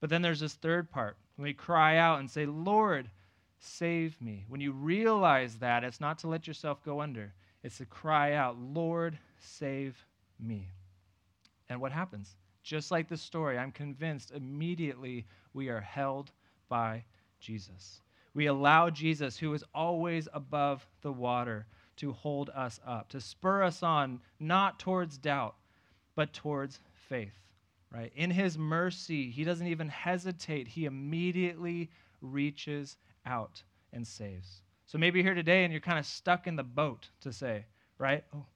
But 0.00 0.10
then 0.10 0.22
there's 0.22 0.40
this 0.40 0.54
third 0.54 0.90
part. 0.90 1.16
When 1.36 1.44
we 1.44 1.54
cry 1.54 1.96
out 1.96 2.20
and 2.20 2.30
say, 2.30 2.44
Lord, 2.44 3.10
save 3.58 4.20
me. 4.20 4.44
When 4.48 4.60
you 4.60 4.72
realize 4.72 5.56
that, 5.56 5.84
it's 5.84 6.00
not 6.00 6.18
to 6.20 6.28
let 6.28 6.46
yourself 6.46 6.84
go 6.84 7.00
under, 7.00 7.32
it's 7.62 7.78
to 7.78 7.86
cry 7.86 8.34
out, 8.34 8.58
Lord, 8.58 9.18
save 9.42 10.04
me. 10.38 10.68
And 11.68 11.80
what 11.80 11.92
happens? 11.92 12.36
Just 12.62 12.90
like 12.90 13.08
the 13.08 13.16
story, 13.16 13.58
I'm 13.58 13.72
convinced 13.72 14.30
immediately 14.30 15.26
we 15.52 15.68
are 15.68 15.80
held 15.80 16.30
by 16.68 17.04
Jesus 17.40 18.00
we 18.34 18.46
allow 18.46 18.90
Jesus, 18.90 19.36
who 19.36 19.52
is 19.52 19.64
always 19.74 20.28
above 20.32 20.86
the 21.02 21.12
water, 21.12 21.66
to 21.96 22.12
hold 22.12 22.50
us 22.50 22.80
up, 22.86 23.10
to 23.10 23.20
spur 23.20 23.62
us 23.62 23.82
on, 23.82 24.20
not 24.40 24.78
towards 24.78 25.18
doubt, 25.18 25.54
but 26.14 26.32
towards 26.32 26.80
faith. 26.94 27.34
Right? 27.90 28.10
In 28.16 28.30
his 28.30 28.56
mercy, 28.56 29.30
he 29.30 29.44
doesn't 29.44 29.66
even 29.66 29.88
hesitate. 29.90 30.66
He 30.66 30.86
immediately 30.86 31.90
reaches 32.22 32.96
out 33.26 33.62
and 33.92 34.06
saves. 34.06 34.62
So 34.86 34.96
maybe 34.96 35.18
you're 35.18 35.26
here 35.26 35.34
today 35.34 35.64
and 35.64 35.72
you're 35.72 35.80
kind 35.80 35.98
of 35.98 36.06
stuck 36.06 36.46
in 36.46 36.56
the 36.56 36.62
boat 36.62 37.10
to 37.20 37.32
say, 37.32 37.66
right? 37.98 38.24
Oh, 38.34 38.46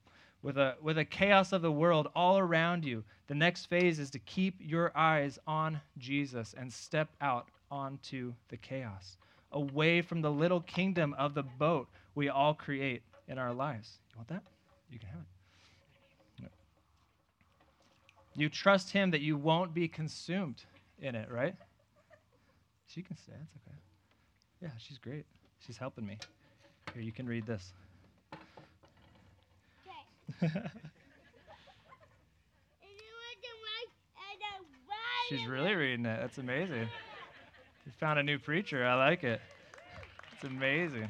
with 0.41 0.57
a 0.57 0.75
with 0.81 0.97
a 0.97 1.05
chaos 1.05 1.51
of 1.51 1.61
the 1.61 1.71
world 1.71 2.07
all 2.15 2.37
around 2.37 2.85
you, 2.85 3.03
the 3.27 3.35
next 3.35 3.65
phase 3.65 3.99
is 3.99 4.09
to 4.11 4.19
keep 4.19 4.55
your 4.59 4.91
eyes 4.95 5.39
on 5.47 5.81
Jesus 5.97 6.53
and 6.57 6.71
step 6.71 7.09
out 7.21 7.47
onto 7.69 8.33
the 8.49 8.57
chaos 8.57 9.17
away 9.51 10.01
from 10.01 10.21
the 10.21 10.31
little 10.31 10.61
kingdom 10.61 11.15
of 11.17 11.33
the 11.33 11.43
boat 11.43 11.87
we 12.15 12.29
all 12.29 12.53
create 12.53 13.01
in 13.27 13.37
our 13.37 13.53
lives. 13.53 13.99
You 14.11 14.17
want 14.17 14.27
that? 14.29 14.43
You 14.91 14.99
can 14.99 15.09
have 15.09 15.19
it. 15.19 15.27
You 18.37 18.49
trust 18.49 18.91
Him 18.91 19.09
that 19.11 19.21
you 19.21 19.35
won't 19.35 19.73
be 19.73 19.87
consumed 19.87 20.63
in 21.01 21.15
it, 21.15 21.29
right? 21.31 21.55
She 22.85 23.01
can 23.01 23.17
stay. 23.17 23.33
That's 23.33 23.67
okay. 23.67 23.77
Yeah, 24.61 24.69
she's 24.77 24.99
great. 24.99 25.25
She's 25.65 25.77
helping 25.77 26.05
me. 26.05 26.19
Here, 26.93 27.01
you 27.01 27.11
can 27.11 27.25
read 27.25 27.47
this. 27.47 27.73
She's 35.29 35.45
really 35.45 35.75
reading 35.75 36.05
it. 36.05 36.19
That's 36.21 36.37
amazing. 36.37 36.87
You 37.85 37.91
found 37.99 38.17
a 38.19 38.23
new 38.23 38.39
preacher. 38.39 38.85
I 38.85 38.95
like 38.95 39.23
it. 39.23 39.41
It's 40.33 40.43
amazing. 40.43 41.09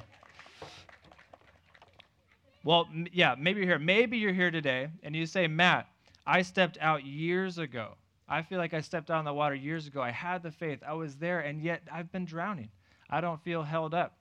Well, 2.63 2.87
m- 2.91 3.07
yeah, 3.11 3.35
maybe 3.37 3.59
you're 3.59 3.69
here. 3.69 3.79
Maybe 3.79 4.17
you're 4.17 4.33
here 4.33 4.51
today 4.51 4.89
and 5.03 5.15
you 5.15 5.25
say, 5.25 5.47
Matt, 5.47 5.87
I 6.25 6.41
stepped 6.41 6.77
out 6.81 7.05
years 7.05 7.57
ago. 7.57 7.93
I 8.27 8.41
feel 8.41 8.57
like 8.57 8.73
I 8.73 8.81
stepped 8.81 9.09
out 9.09 9.19
in 9.19 9.25
the 9.25 9.33
water 9.33 9.55
years 9.55 9.87
ago. 9.87 10.01
I 10.01 10.11
had 10.11 10.43
the 10.43 10.51
faith. 10.51 10.79
I 10.85 10.93
was 10.93 11.15
there, 11.15 11.39
and 11.39 11.61
yet 11.61 11.83
I've 11.91 12.11
been 12.11 12.25
drowning. 12.25 12.69
I 13.09 13.21
don't 13.21 13.41
feel 13.41 13.63
held 13.63 13.93
up. 13.93 14.17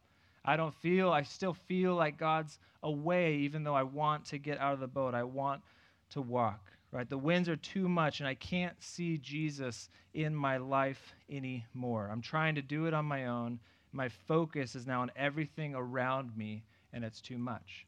I 0.46 0.56
don't 0.56 0.74
feel, 0.74 1.10
I 1.10 1.22
still 1.22 1.54
feel 1.54 1.94
like 1.96 2.16
God's 2.16 2.58
away, 2.82 3.36
even 3.38 3.64
though 3.64 3.74
I 3.74 3.82
want 3.82 4.24
to 4.26 4.38
get 4.38 4.58
out 4.58 4.74
of 4.74 4.80
the 4.80 4.86
boat. 4.86 5.14
I 5.14 5.24
want 5.24 5.62
to 6.10 6.22
walk, 6.22 6.70
right? 6.92 7.08
The 7.08 7.18
winds 7.18 7.48
are 7.48 7.56
too 7.56 7.88
much, 7.88 8.20
and 8.20 8.28
I 8.28 8.34
can't 8.34 8.80
see 8.80 9.18
Jesus 9.18 9.90
in 10.14 10.34
my 10.34 10.56
life 10.56 11.14
anymore. 11.28 12.08
I'm 12.10 12.22
trying 12.22 12.54
to 12.54 12.62
do 12.62 12.86
it 12.86 12.94
on 12.94 13.04
my 13.04 13.26
own. 13.26 13.58
My 13.92 14.08
focus 14.08 14.76
is 14.76 14.86
now 14.86 15.02
on 15.02 15.10
everything 15.16 15.74
around 15.74 16.36
me, 16.36 16.62
and 16.92 17.04
it's 17.04 17.20
too 17.20 17.38
much. 17.38 17.86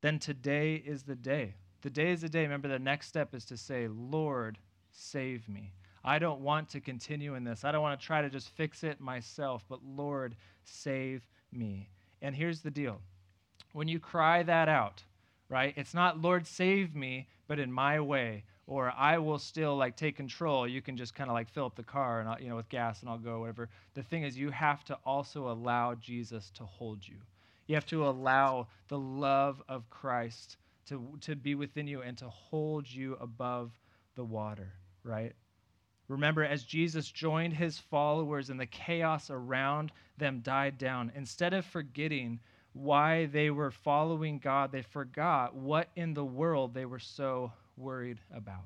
Then 0.00 0.20
today 0.20 0.76
is 0.76 1.02
the 1.02 1.16
day. 1.16 1.54
The 1.82 1.90
day 1.90 2.12
is 2.12 2.20
the 2.20 2.28
day. 2.28 2.42
Remember, 2.42 2.68
the 2.68 2.78
next 2.78 3.08
step 3.08 3.34
is 3.34 3.44
to 3.46 3.56
say, 3.56 3.88
Lord, 3.88 4.58
save 4.92 5.48
me. 5.48 5.72
I 6.04 6.18
don't 6.18 6.40
want 6.40 6.70
to 6.70 6.80
continue 6.80 7.34
in 7.34 7.44
this. 7.44 7.64
I 7.64 7.72
don't 7.72 7.82
want 7.82 8.00
to 8.00 8.06
try 8.06 8.22
to 8.22 8.30
just 8.30 8.48
fix 8.50 8.84
it 8.84 9.00
myself, 9.00 9.64
but 9.68 9.80
Lord, 9.84 10.36
save 10.64 11.26
me. 11.52 11.90
And 12.22 12.34
here's 12.34 12.60
the 12.60 12.70
deal 12.70 13.00
when 13.72 13.88
you 13.88 14.00
cry 14.00 14.42
that 14.42 14.68
out, 14.68 15.04
right, 15.48 15.74
it's 15.76 15.94
not, 15.94 16.20
Lord, 16.20 16.46
save 16.46 16.94
me, 16.94 17.28
but 17.46 17.58
in 17.58 17.72
my 17.72 18.00
way, 18.00 18.44
or 18.66 18.92
I 18.96 19.18
will 19.18 19.38
still 19.38 19.76
like 19.76 19.96
take 19.96 20.16
control. 20.16 20.66
You 20.68 20.82
can 20.82 20.96
just 20.96 21.14
kind 21.14 21.30
of 21.30 21.34
like 21.34 21.48
fill 21.48 21.66
up 21.66 21.76
the 21.76 21.82
car 21.82 22.20
and 22.20 22.28
I'll, 22.28 22.40
you 22.40 22.48
know 22.48 22.56
with 22.56 22.68
gas 22.68 23.00
and 23.00 23.08
I'll 23.08 23.18
go 23.18 23.40
whatever. 23.40 23.68
The 23.94 24.02
thing 24.02 24.22
is, 24.22 24.36
you 24.36 24.50
have 24.50 24.84
to 24.84 24.98
also 25.04 25.48
allow 25.48 25.94
Jesus 25.94 26.50
to 26.56 26.64
hold 26.64 27.06
you. 27.06 27.16
You 27.66 27.74
have 27.74 27.86
to 27.86 28.06
allow 28.06 28.68
the 28.88 28.98
love 28.98 29.62
of 29.68 29.88
Christ 29.90 30.56
to, 30.88 31.18
to 31.22 31.36
be 31.36 31.54
within 31.54 31.86
you 31.86 32.02
and 32.02 32.16
to 32.18 32.28
hold 32.28 32.90
you 32.90 33.16
above 33.20 33.72
the 34.16 34.24
water, 34.24 34.72
right? 35.04 35.34
Remember, 36.08 36.42
as 36.42 36.64
Jesus 36.64 37.10
joined 37.10 37.52
his 37.52 37.78
followers 37.78 38.48
and 38.50 38.58
the 38.58 38.66
chaos 38.66 39.30
around 39.30 39.92
them 40.16 40.40
died 40.40 40.78
down, 40.78 41.12
instead 41.14 41.52
of 41.52 41.66
forgetting 41.66 42.40
why 42.72 43.26
they 43.26 43.50
were 43.50 43.70
following 43.70 44.38
God, 44.38 44.72
they 44.72 44.82
forgot 44.82 45.54
what 45.54 45.88
in 45.96 46.14
the 46.14 46.24
world 46.24 46.72
they 46.72 46.86
were 46.86 46.98
so 46.98 47.52
worried 47.76 48.20
about. 48.34 48.64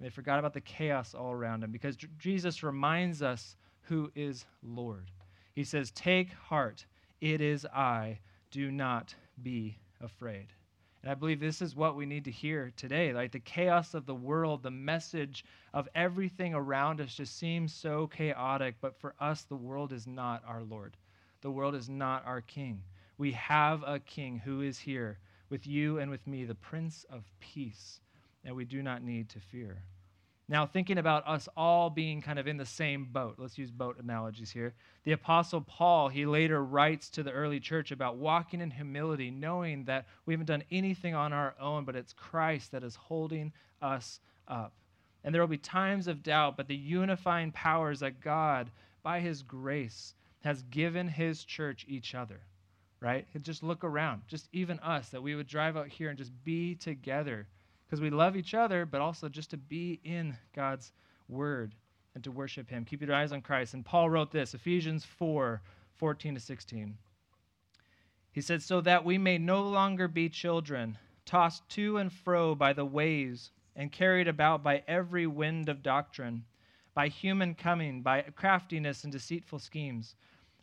They 0.00 0.10
forgot 0.10 0.38
about 0.38 0.52
the 0.52 0.60
chaos 0.60 1.14
all 1.14 1.32
around 1.32 1.62
them 1.62 1.70
because 1.70 1.96
Jesus 2.18 2.62
reminds 2.62 3.22
us 3.22 3.56
who 3.82 4.10
is 4.14 4.44
Lord. 4.62 5.10
He 5.54 5.64
says, 5.64 5.90
Take 5.92 6.32
heart, 6.32 6.86
it 7.20 7.40
is 7.40 7.64
I, 7.66 8.18
do 8.50 8.70
not 8.70 9.14
be 9.42 9.78
afraid. 10.00 10.48
And 11.02 11.10
I 11.10 11.14
believe 11.14 11.40
this 11.40 11.60
is 11.60 11.74
what 11.74 11.96
we 11.96 12.06
need 12.06 12.24
to 12.26 12.30
hear 12.30 12.72
today. 12.76 13.12
Like 13.12 13.32
the 13.32 13.40
chaos 13.40 13.94
of 13.94 14.06
the 14.06 14.14
world, 14.14 14.62
the 14.62 14.70
message 14.70 15.44
of 15.74 15.88
everything 15.94 16.54
around 16.54 17.00
us 17.00 17.14
just 17.14 17.36
seems 17.36 17.74
so 17.74 18.06
chaotic, 18.06 18.76
but 18.80 19.00
for 19.00 19.14
us, 19.18 19.42
the 19.42 19.56
world 19.56 19.92
is 19.92 20.06
not 20.06 20.44
our 20.46 20.62
Lord. 20.62 20.96
The 21.40 21.50
world 21.50 21.74
is 21.74 21.88
not 21.88 22.24
our 22.24 22.40
King. 22.40 22.82
We 23.18 23.32
have 23.32 23.82
a 23.84 23.98
King 23.98 24.38
who 24.38 24.60
is 24.60 24.78
here 24.78 25.18
with 25.50 25.66
you 25.66 25.98
and 25.98 26.08
with 26.10 26.24
me, 26.26 26.44
the 26.44 26.54
Prince 26.54 27.04
of 27.10 27.24
Peace, 27.40 28.00
and 28.44 28.54
we 28.54 28.64
do 28.64 28.80
not 28.80 29.02
need 29.02 29.28
to 29.30 29.40
fear. 29.40 29.82
Now, 30.48 30.66
thinking 30.66 30.98
about 30.98 31.26
us 31.26 31.48
all 31.56 31.88
being 31.88 32.20
kind 32.20 32.38
of 32.38 32.46
in 32.46 32.56
the 32.56 32.66
same 32.66 33.06
boat, 33.06 33.36
let's 33.38 33.56
use 33.56 33.70
boat 33.70 33.98
analogies 33.98 34.50
here. 34.50 34.74
The 35.04 35.12
Apostle 35.12 35.62
Paul, 35.62 36.08
he 36.08 36.26
later 36.26 36.62
writes 36.62 37.08
to 37.10 37.22
the 37.22 37.30
early 37.30 37.60
church 37.60 37.90
about 37.90 38.16
walking 38.16 38.60
in 38.60 38.70
humility, 38.70 39.30
knowing 39.30 39.84
that 39.84 40.06
we 40.26 40.34
haven't 40.34 40.46
done 40.46 40.64
anything 40.70 41.14
on 41.14 41.32
our 41.32 41.54
own, 41.60 41.84
but 41.84 41.96
it's 41.96 42.12
Christ 42.12 42.72
that 42.72 42.82
is 42.82 42.96
holding 42.96 43.52
us 43.80 44.20
up. 44.46 44.72
And 45.24 45.34
there 45.34 45.40
will 45.40 45.48
be 45.48 45.58
times 45.58 46.08
of 46.08 46.22
doubt, 46.22 46.56
but 46.56 46.68
the 46.68 46.76
unifying 46.76 47.52
powers 47.52 48.00
that 48.00 48.20
God, 48.20 48.70
by 49.02 49.20
his 49.20 49.42
grace, 49.42 50.14
has 50.42 50.62
given 50.64 51.06
his 51.06 51.44
church 51.44 51.86
each 51.88 52.14
other, 52.14 52.40
right? 53.00 53.26
Just 53.42 53.62
look 53.62 53.84
around, 53.84 54.22
just 54.26 54.48
even 54.52 54.80
us, 54.80 55.08
that 55.10 55.22
we 55.22 55.36
would 55.36 55.46
drive 55.46 55.76
out 55.76 55.88
here 55.88 56.08
and 56.08 56.18
just 56.18 56.32
be 56.44 56.74
together 56.74 57.46
because 57.92 58.00
we 58.00 58.08
love 58.08 58.36
each 58.36 58.54
other, 58.54 58.86
but 58.86 59.02
also 59.02 59.28
just 59.28 59.50
to 59.50 59.58
be 59.58 60.00
in 60.02 60.34
God's 60.56 60.92
word 61.28 61.74
and 62.14 62.24
to 62.24 62.30
worship 62.30 62.70
him. 62.70 62.86
Keep 62.86 63.02
your 63.02 63.14
eyes 63.14 63.32
on 63.32 63.42
Christ. 63.42 63.74
And 63.74 63.84
Paul 63.84 64.08
wrote 64.08 64.30
this 64.30 64.54
Ephesians 64.54 65.04
4 65.04 65.60
14 65.98 66.34
to 66.36 66.40
16. 66.40 66.96
He 68.32 68.40
said, 68.40 68.62
So 68.62 68.80
that 68.80 69.04
we 69.04 69.18
may 69.18 69.36
no 69.36 69.62
longer 69.62 70.08
be 70.08 70.30
children, 70.30 70.96
tossed 71.26 71.68
to 71.68 71.98
and 71.98 72.10
fro 72.10 72.54
by 72.54 72.72
the 72.72 72.86
waves, 72.86 73.50
and 73.76 73.92
carried 73.92 74.26
about 74.26 74.62
by 74.62 74.84
every 74.88 75.26
wind 75.26 75.68
of 75.68 75.82
doctrine, 75.82 76.46
by 76.94 77.08
human 77.08 77.54
cunning, 77.54 78.00
by 78.00 78.22
craftiness 78.22 79.04
and 79.04 79.12
deceitful 79.12 79.58
schemes. 79.58 80.16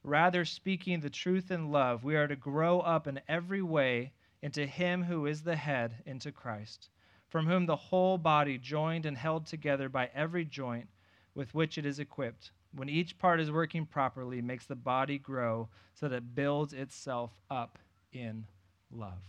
Rather, 0.03 0.45
speaking 0.45 0.99
the 0.99 1.11
truth 1.11 1.51
in 1.51 1.69
love, 1.69 2.03
we 2.03 2.15
are 2.15 2.27
to 2.27 2.35
grow 2.35 2.79
up 2.79 3.05
in 3.05 3.21
every 3.27 3.61
way 3.61 4.13
into 4.41 4.65
Him 4.65 5.03
who 5.03 5.27
is 5.27 5.43
the 5.43 5.57
head, 5.57 5.93
into 6.07 6.31
Christ 6.31 6.89
from 7.29 7.45
whom 7.45 7.65
the 7.65 7.75
whole 7.75 8.17
body, 8.17 8.57
joined 8.57 9.05
and 9.05 9.15
held 9.15 9.45
together 9.45 9.87
by 9.87 10.09
every 10.15 10.43
joint 10.43 10.87
with 11.35 11.53
which 11.53 11.77
it 11.77 11.85
is 11.85 11.99
equipped, 11.99 12.51
when 12.73 12.89
each 12.89 13.17
part 13.17 13.39
is 13.39 13.51
working 13.51 13.85
properly, 13.85 14.41
makes 14.41 14.65
the 14.65 14.75
body 14.75 15.17
grow 15.17 15.69
so 15.93 16.09
that 16.09 16.17
it 16.17 16.35
builds 16.35 16.73
itself 16.73 17.31
up 17.49 17.77
in 18.13 18.45
love. 18.91 19.21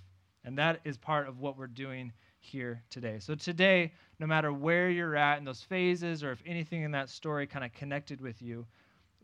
And 0.45 0.57
that 0.59 0.81
is 0.85 0.97
part 0.97 1.29
of 1.29 1.41
what 1.41 1.59
we're 1.59 1.67
doing 1.67 2.13
here 2.39 2.83
today. 2.89 3.19
So, 3.19 3.35
today, 3.35 3.93
no 4.19 4.27
matter 4.27 4.53
where 4.53 4.89
you're 4.89 5.17
at 5.17 5.39
in 5.39 5.45
those 5.45 5.61
phases 5.63 6.25
or 6.25 6.33
if 6.33 6.43
anything 6.47 6.83
in 6.83 6.91
that 6.93 7.11
story 7.11 7.47
kind 7.47 7.65
of 7.65 7.73
connected 7.75 8.21
with 8.21 8.41
you, 8.41 8.67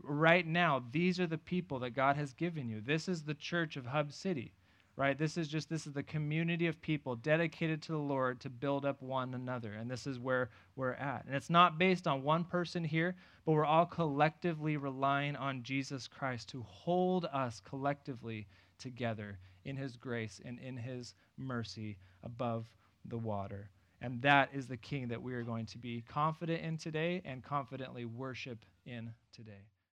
right 0.02 0.46
now, 0.46 0.84
these 0.92 1.18
are 1.18 1.26
the 1.26 1.38
people 1.38 1.78
that 1.78 1.90
God 1.90 2.16
has 2.16 2.34
given 2.34 2.68
you. 2.68 2.82
This 2.82 3.08
is 3.08 3.22
the 3.22 3.34
church 3.34 3.76
of 3.76 3.86
Hub 3.86 4.12
City 4.12 4.52
right? 4.96 5.18
This 5.18 5.36
is 5.36 5.48
just 5.48 5.68
this 5.68 5.86
is 5.86 5.92
the 5.92 6.02
community 6.02 6.66
of 6.66 6.80
people 6.80 7.16
dedicated 7.16 7.82
to 7.82 7.92
the 7.92 7.98
Lord 7.98 8.40
to 8.40 8.50
build 8.50 8.84
up 8.84 9.02
one 9.02 9.34
another. 9.34 9.74
And 9.74 9.90
this 9.90 10.06
is 10.06 10.18
where 10.18 10.50
we're 10.74 10.94
at. 10.94 11.24
And 11.26 11.34
it's 11.34 11.50
not 11.50 11.78
based 11.78 12.06
on 12.06 12.22
one 12.22 12.44
person 12.44 12.82
here, 12.82 13.14
but 13.44 13.52
we're 13.52 13.66
all 13.66 13.86
collectively 13.86 14.76
relying 14.76 15.36
on 15.36 15.62
Jesus 15.62 16.08
Christ 16.08 16.48
to 16.50 16.62
hold 16.62 17.26
us 17.26 17.60
collectively 17.60 18.46
together 18.78 19.38
in 19.64 19.76
his 19.76 19.96
grace 19.96 20.40
and 20.44 20.58
in 20.60 20.76
his 20.76 21.14
mercy 21.36 21.98
above 22.22 22.66
the 23.04 23.18
water. 23.18 23.70
And 24.00 24.20
that 24.22 24.50
is 24.52 24.66
the 24.66 24.76
king 24.76 25.08
that 25.08 25.22
we 25.22 25.34
are 25.34 25.42
going 25.42 25.66
to 25.66 25.78
be 25.78 26.04
confident 26.08 26.62
in 26.62 26.76
today 26.76 27.22
and 27.24 27.42
confidently 27.42 28.04
worship 28.04 28.64
in 28.84 29.12
today. 29.32 29.64